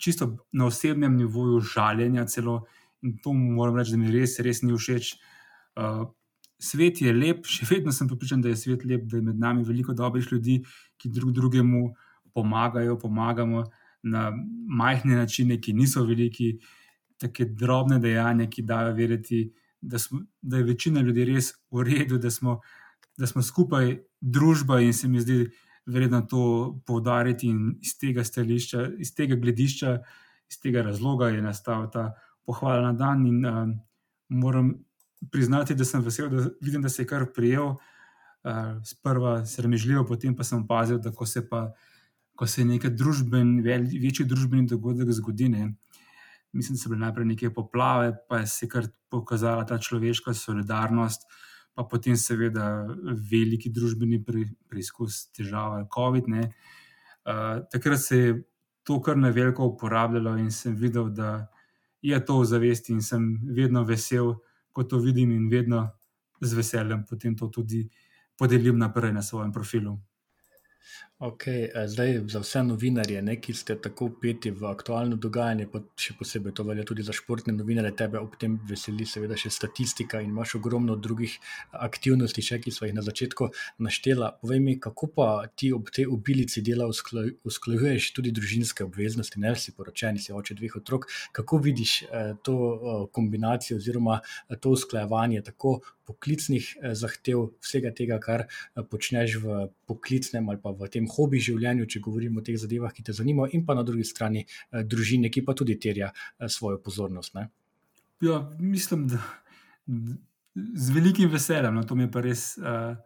[0.00, 2.62] čisto na osebnem nivoju žaljenja, celo
[3.04, 5.12] in to moram reči, da mi res, res ni všeč.
[5.76, 6.06] Uh,
[6.58, 9.64] svet je lep, še vedno sem pripričan, da je svet lep, da je med nami
[9.64, 10.60] veliko dobrih ljudi,
[10.96, 11.82] ki drug drugemu
[12.36, 13.64] pomagajo, pomagamo
[14.02, 14.30] na
[14.68, 16.56] majhne načine, ki niso veliki,
[17.20, 19.46] tako drobne dejanja, ki dajo vedeti,
[19.80, 22.60] da, smo, da je večina ljudi res v redu, da smo,
[23.18, 25.46] da smo skupaj družba in se mi zdi
[25.86, 26.42] vredno to
[26.86, 27.48] poudariti.
[27.48, 29.96] In iz tega stališča, iz tega gledišča,
[30.50, 32.10] iz tega razloga je nastal ta
[32.44, 33.26] pohvala na dan.
[33.26, 33.74] In um,
[34.28, 34.74] moram
[35.32, 37.76] priznati, da sem vesel, da vidim, da se je kar prijel.
[38.46, 41.72] Uh, sprva sramežljivo, potem pa sem opazil, da ko se, pa,
[42.38, 45.48] ko se nekaj družben, večji družbeni dogodek zgodi.
[45.50, 45.72] Ne,
[46.52, 51.26] mislim, da so bile najprej neke poplave, pa je se kar pokazala ta človeška solidarnost,
[51.74, 52.86] pa potem seveda
[53.30, 56.30] veliki družbeni preizkus, težava, COVID.
[56.30, 58.36] Uh, takrat se je
[58.86, 61.48] to kar na veliko uporabljalo in sem videl, da
[62.02, 64.36] je to v zavesti in sem vedno vesel
[64.76, 65.80] ko to vidim in vedno
[66.40, 67.86] z veseljem potem to tudi
[68.36, 69.96] podelim naprej na svojem profilu.
[71.18, 76.12] Okay, zdaj, za vse novinarje, ne, ki ste tako upeti v aktualno dogajanje, pa še
[76.18, 80.34] posebej to velja tudi za športne novinarje, tebe ob tem veseli, seveda, še statistika in
[80.34, 81.38] imaš ogromno drugih
[81.72, 83.48] aktivnosti, še, ki smo jih na začetku
[83.88, 84.34] naštela.
[84.44, 89.72] Povej mi, kako pa ti ob tej obilici dela usklajuješ tudi družinske obveznosti, ne si
[89.72, 91.08] poročen, si oče dveh otrok.
[91.32, 98.20] Kako vidiš eh, to eh, kombinacijo oziroma eh, to usklajevanje tako poklicnih zahtev, vsega tega,
[98.22, 98.44] kar
[98.90, 99.56] počneš v
[99.90, 103.52] poklicnem ali pa v tem hobi življenju, če govorimo o teh zadevah, ki te zanimajo,
[103.56, 106.12] in pa na drugi strani eh, družine, ki pa tudi terja
[106.48, 107.34] svojo pozornost.
[107.34, 107.48] Ne?
[108.24, 109.20] Ja, mislim, da
[110.74, 111.74] z velikim veseljem.
[111.74, 112.56] No, to mi je pa res.
[112.58, 112.96] Uh...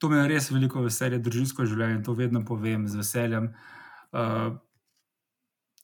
[0.00, 3.50] To mi je res veliko veselje, družinsko življenje, to vedno povem z veseljem.
[4.16, 4.54] Uh,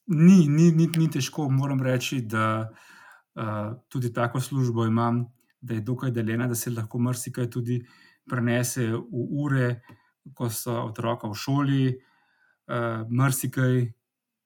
[0.09, 5.19] ni, ni, ni, ni težko, moram reči, da uh, tudi tako službo imam,
[5.61, 7.77] da je dokaj deljena, da se lahko marsikaj tudi
[8.25, 9.67] prenese v ure,
[10.35, 13.87] ko so otroka v šoli, uh, marsikaj,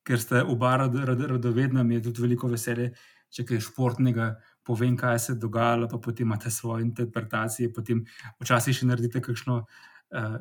[0.03, 2.91] ker ste oba radovedna, mi je tudi veliko veselje,
[3.32, 4.34] če kaj športnega.
[4.65, 8.03] Povem, kaj se je dogajalo, pa potem imate svoje interpretacije, potem
[8.39, 10.36] včasih še naredite kakšno uh,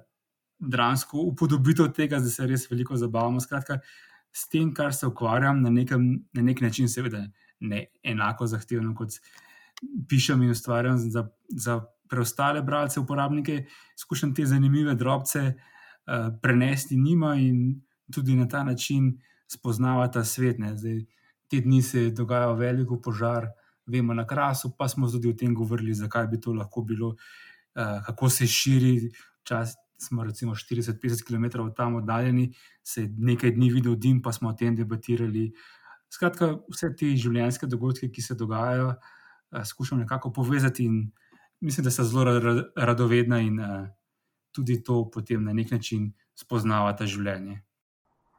[0.60, 3.40] dramsko upodobitev tega, da se res veliko zabavamo.
[3.40, 3.78] Skratka,
[4.32, 7.24] s tem, kar se ukvarjam, na, nekem, na nek način, seveda,
[7.60, 9.16] ne enako zahtevno kot
[10.08, 11.80] pišem in ustvarjam za, za
[12.10, 13.64] preostale bralce, uporabnike,
[13.98, 17.80] skušam te zanimive drobce uh, prenesti njima in
[18.12, 19.12] tudi na ta način
[19.52, 20.56] spoznavati ta svet.
[20.74, 21.04] Zdaj,
[21.48, 23.48] te dni se je dogajal veliko požar,
[23.86, 28.04] vemo na krasu, pa smo tudi o tem govorili, zakaj bi to lahko bilo, uh,
[28.06, 29.10] kako se širi.
[29.42, 32.52] Čas, smo recimo 40-50 km od tam oddaljeni,
[32.82, 35.50] se je nekaj dni videl dim, pa smo o tem debatirali.
[36.10, 39.18] Skratka, vse te življenjske dogodke, ki se dogajajo, uh,
[39.52, 40.90] uh, skušam nekako povezati.
[41.60, 42.24] Mislim, da so zelo
[42.76, 43.88] radovedna in uh,
[44.52, 47.60] tudi to potem na nek način spoznava ta življenje.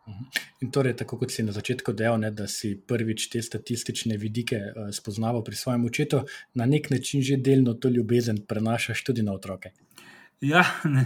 [0.10, 0.24] Mhm.
[0.66, 4.58] In torej, tako kot si na začetku dejal, ne, da si prvič te statistične vidike
[4.58, 6.24] uh, spoznaval pri svojem očetu,
[6.58, 9.72] na nek način že delno to ljubezen prenašaš tudi na otroke.
[10.42, 10.66] Ja,
[10.96, 11.06] ne,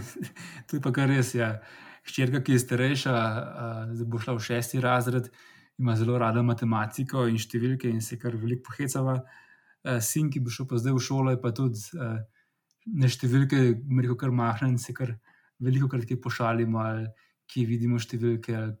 [0.66, 1.34] to je pa kar res.
[1.34, 1.60] Ja.
[2.06, 3.12] Hčerka, ki je starejša,
[3.92, 5.28] uh, bo šla v šesti razred,
[5.76, 9.18] ima zelo rada matematiko in številke in se kar veliko pohecava.
[9.20, 9.45] Uh,
[9.86, 12.18] uh, sin, ki bo šel pa zdaj v šolo, je pa tudi uh,
[12.86, 13.62] ne številke,
[14.02, 15.16] rekel kar mahne in se kar
[15.62, 17.06] veliko krat pošalimo, ali
[17.46, 18.76] ki vidimo številke,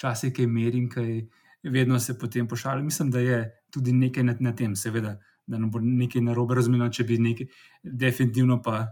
[0.00, 2.86] časi, ki merim, ki vedno se potem pošalim.
[2.88, 3.40] Mislim, da je
[3.72, 7.50] tudi nekaj na, na tem, seveda, da ne bo nekaj narobe razumljeno, če bi nekaj,
[7.84, 8.86] definitivno pa,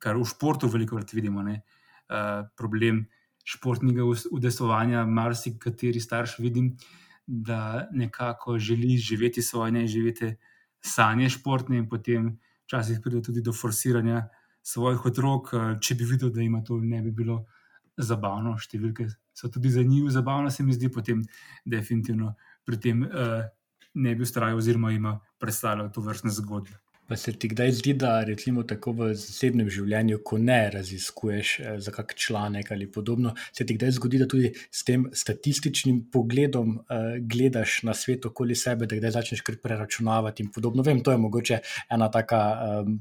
[0.00, 1.60] kar v športu veliko krat vidimo, ne,
[2.12, 3.04] uh, problem.
[3.44, 6.70] Športnega udesovanja, marsikateri starš vidim,
[7.26, 10.30] da nekako želi živeti svoje, ne živeti
[10.84, 12.34] sanje športne in potem
[12.66, 14.28] včasih pride tudi do forsiranja
[14.62, 15.52] svojih otrok.
[15.52, 17.44] Eh, če bi videl, da ima to, ne bi bilo
[17.96, 18.56] zabavno.
[18.58, 21.22] Številke so tudi za njih zabavne, se mi zdi, potem
[21.64, 23.44] definitivno pri tem uh,
[23.94, 26.74] ne bi ustrajal oziroma ima predstavljal to vrstne zgodbe.
[27.06, 31.78] Pa se ti kdaj zdi, da recimo tako v zasebnem življenju, ko ne raziskuješ eh,
[31.84, 36.78] za kak članek ali podobno, se ti kdaj zgodi, da tudi s tem statističnim pogledom
[36.78, 40.82] eh, gledaš na svet okoli sebe, da kdaj začneš kar preračunavati in podobno.
[40.82, 42.46] Vem, to je mogoče ena taka.
[42.68, 42.94] Eh,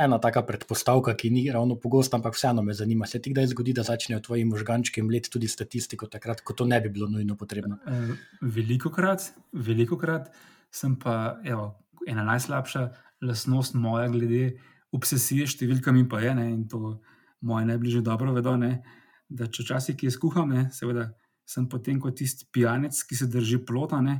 [0.00, 3.04] Ena taka predpostavka, ki ni ravno pogosta, ampak vseeno me zanima.
[3.10, 6.78] Se ti kdaj zgodi, da začnejo tvoji možgančki mleti tudi statistiko, takrat, ko to ne
[6.80, 7.76] bi bilo nujno potrebno?
[7.84, 10.30] Eh, veliko krat, veliko krat
[10.72, 11.74] sem pa, evo,
[12.06, 12.86] ena najslabša
[13.22, 14.58] lastnost moja, glede
[14.92, 16.98] obsesije s številkami, pa je ne, in to
[17.46, 18.56] moje najbližje dobro vedo.
[18.60, 18.80] Ne,
[19.28, 21.10] da če včasih ki je skuham, ne, seveda
[21.48, 24.00] sem potem kot tisti pijanec, ki se drži plota.
[24.04, 24.18] Ne,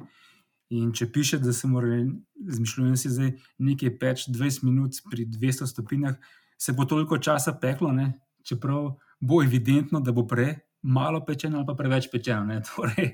[0.70, 1.98] in če piše, da se mora
[2.38, 3.36] zmišljati, da je
[3.70, 6.18] nekaj peč 20 minut pri 200 stopinjah,
[6.60, 8.12] se bo toliko časa peklo, ne,
[8.46, 10.58] čeprav bo evidentno, da bo prej.
[10.80, 12.54] Malo pečeno, ali pa preveč pečeno.
[12.68, 13.10] Torej,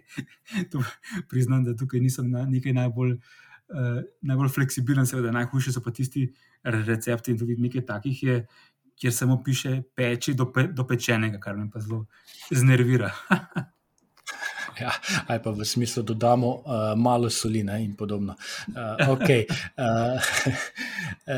[0.71, 0.85] to
[1.27, 3.17] priznam, da tukaj nisem na nekaj najbolj
[3.75, 6.27] uh, najbolj fleksibilen, seveda najhujši so pa tisti
[6.65, 8.41] recepti in tudi nekaj takih je,
[8.97, 12.07] kjer samo piše peči do, pe, do pečenega, kar me pa zelo
[12.51, 13.13] znervira.
[14.81, 14.93] Ja,
[15.27, 16.63] ali pa v smislu, da dodamo uh,
[16.97, 18.35] malo soline in podobno.
[18.69, 19.47] Uh, okay.
[19.77, 20.21] uh,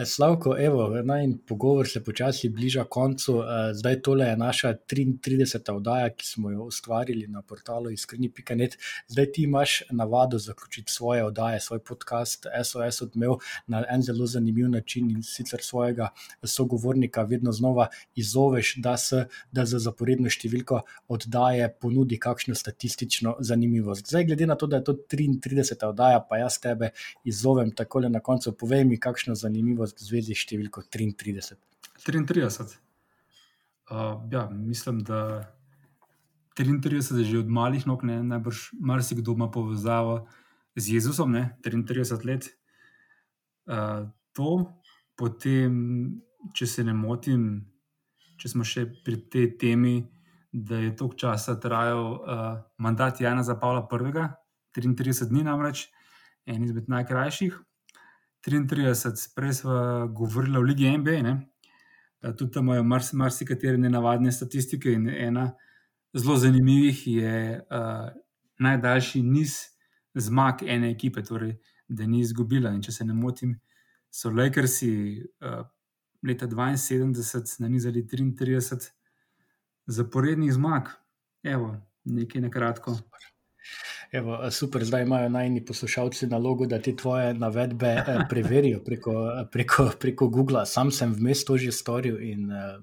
[0.06, 3.36] Slavko, evo, naj pogovor se počasi bliža koncu.
[3.38, 5.72] Uh, zdaj tole je naša 33.
[5.72, 8.76] oddaja, ki smo jo ustvarili na portalu iskreni.net.
[9.08, 14.68] Zdaj ti imaš navado zaključiti svoje oddaje, svoj podcast SOS odmev na en zelo zanimiv
[14.68, 16.08] način in sicer svojega
[16.44, 23.44] sogovornika vedno znova izzoveš, da, se, da za zaporedno številko oddaje ponudi kakšno statistično kakšno
[23.44, 24.08] zanimivost.
[24.08, 25.86] Zdaj, glede na to, da je to 33.
[25.86, 26.90] oddaja, pa jaz tebe
[27.24, 31.56] izzovem tako na koncu, povej mi, kakšno zanimivost v zvezi s številko 33.
[32.06, 32.78] 33.
[33.90, 35.52] Uh, ja, mislim, da
[36.56, 40.28] 33 je že od malih nog, ne, najbrž marsikdo ima povezavo
[40.76, 42.54] z Jezusom, ne, 33 let.
[43.66, 44.72] Uh, to,
[45.16, 46.20] potem,
[46.54, 47.66] če se ne motim,
[48.38, 50.06] če smo še pri tej temi,
[50.52, 52.20] da je toliko časa trajal uh,
[52.78, 54.28] mandat Jana za Pavla I.,
[54.76, 55.88] 33 dni namreč,
[56.46, 57.58] en izmed najkrajših.
[58.46, 59.72] 33, prej smo
[60.08, 61.48] govorili o Ligi NBA, ne?
[62.36, 63.12] tudi tam imajo mars
[63.78, 64.92] nenavadne statistike.
[64.92, 65.52] In ena
[66.16, 68.10] zelo zanimivih je uh,
[68.58, 69.54] najdaljši niz
[70.14, 72.70] zmag ene ekipe, torej, da ni izgubila.
[72.70, 73.60] In če se ne motim,
[74.10, 75.66] so Lakersi uh,
[76.22, 78.90] leta 72 nanizali 33
[79.88, 80.92] zaporednih zmag.
[81.42, 81.72] Evo,
[82.04, 82.94] nekaj na kratko.
[82.94, 83.28] Super.
[84.12, 89.12] Evo, super, zdaj imajo najni poslušalci nalogo, da te tvoje navedbe eh, preverijo preko,
[89.52, 90.66] preko, preko Google.
[90.66, 92.78] Sam sem vmes to že storil in eh,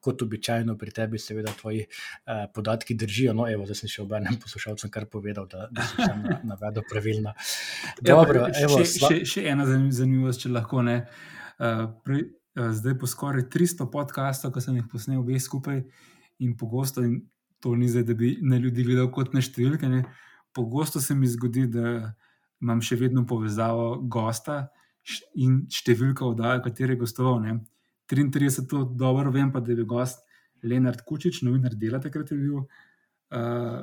[0.00, 3.32] kot običajno pri tebi, seveda, tvoji eh, podatki držijo.
[3.32, 7.36] No, evo, zdaj sem še obenem poslušalcem kar povedal, da, da sem tam navedel pravilno.
[8.12, 11.02] Dobro, evo, še, še, še ena zanimivost, če lahko ne.
[11.54, 12.24] Uh, pri,
[12.58, 15.84] uh, zdaj po skoraj 300 podkastov, ki sem jih posnel obe skupaj
[16.38, 17.22] in pogosto, in
[17.60, 19.88] to ni zdaj, da bi na ljudi gledal kot na številke.
[19.88, 20.04] Ne,
[20.54, 22.14] pogosto se mi zgodi, da
[22.62, 24.66] imam še vedno povezavo gosta
[25.36, 27.40] in številka oddaje, kateri je gostoval.
[27.44, 27.58] Ne.
[28.10, 30.22] 33, to dobro vem, pa da je bil gost
[30.64, 32.64] Leonard Kučič, novinar dela takrat je bil.
[33.34, 33.80] Uh,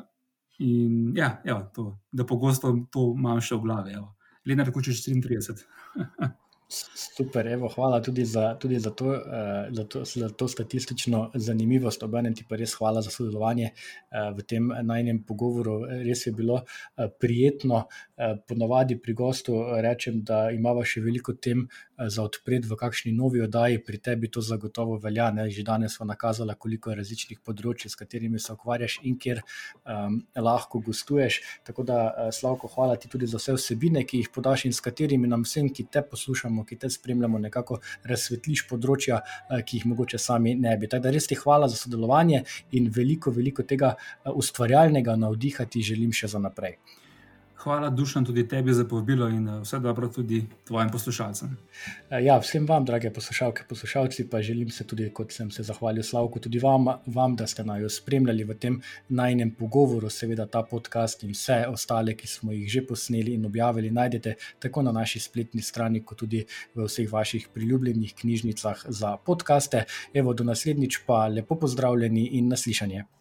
[0.61, 3.97] in ja, evo, to, da pogosto to imam še v glavi.
[3.97, 4.13] Evo.
[4.45, 5.61] Leonard Kučič 33.
[6.71, 9.17] Super, evo, hvala tudi, za, tudi za, to, uh,
[9.75, 12.03] za, to, za to statistično zanimivost.
[12.03, 15.81] Obenem ti pa res hvala za sodelovanje uh, v tem najnem pogovoru.
[16.05, 17.83] Res je bilo uh, prijetno.
[18.15, 23.11] Uh, ponovadi pri gostu rečem, da imamo še veliko tem uh, za odpred v kakšni
[23.11, 25.27] novi oddaji, pri tebi to zagotovo velja.
[25.35, 25.49] Ne?
[25.51, 30.21] Že danes smo nakazali, koliko je različnih področji, s katerimi se ukvarjaš in kjer um,
[30.39, 31.41] lahko gostuješ.
[31.67, 34.79] Tako da, uh, Slavko, hvala ti tudi za vse vsebine, ki jih podaš in s
[34.79, 39.77] katerimi nam vsem, ki te poslušamo spremljamo, ki te spremljamo, nekako razsvetliš področja, eh, ki
[39.77, 40.87] jih mogoče sami ne bi.
[40.87, 45.81] Tako da res ti hvala za sodelovanje in veliko, veliko tega eh, ustvarjalnega navdiha ti
[45.81, 46.77] želim še za naprej.
[47.63, 51.57] Hvala, Dušan, tudi tebi za povabilo in eh, vse dobro tudi tvojim poslušalcem.
[52.09, 56.03] Eh, ja, vsem vam, drage poslušalke, poslušalci, pa želim se tudi, kot sem se zahvalil
[56.03, 60.09] Slavku, tudi vam, vam da ste naj spremljali v tem najnem pogovoru.
[60.09, 64.81] Seveda ta podcast in vse ostale, ki smo jih že posneli in objavili, najdete tako
[64.81, 66.45] na naši spletni strani, kot tudi
[66.75, 69.85] v vseh vaših priljubljenih knjižnicah za podkaste.
[70.13, 73.20] Evo, do naslednjič pa lepo pozdravljeni in naslišanje.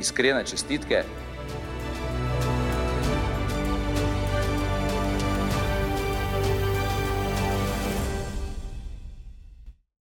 [0.00, 1.04] iskrene čestitke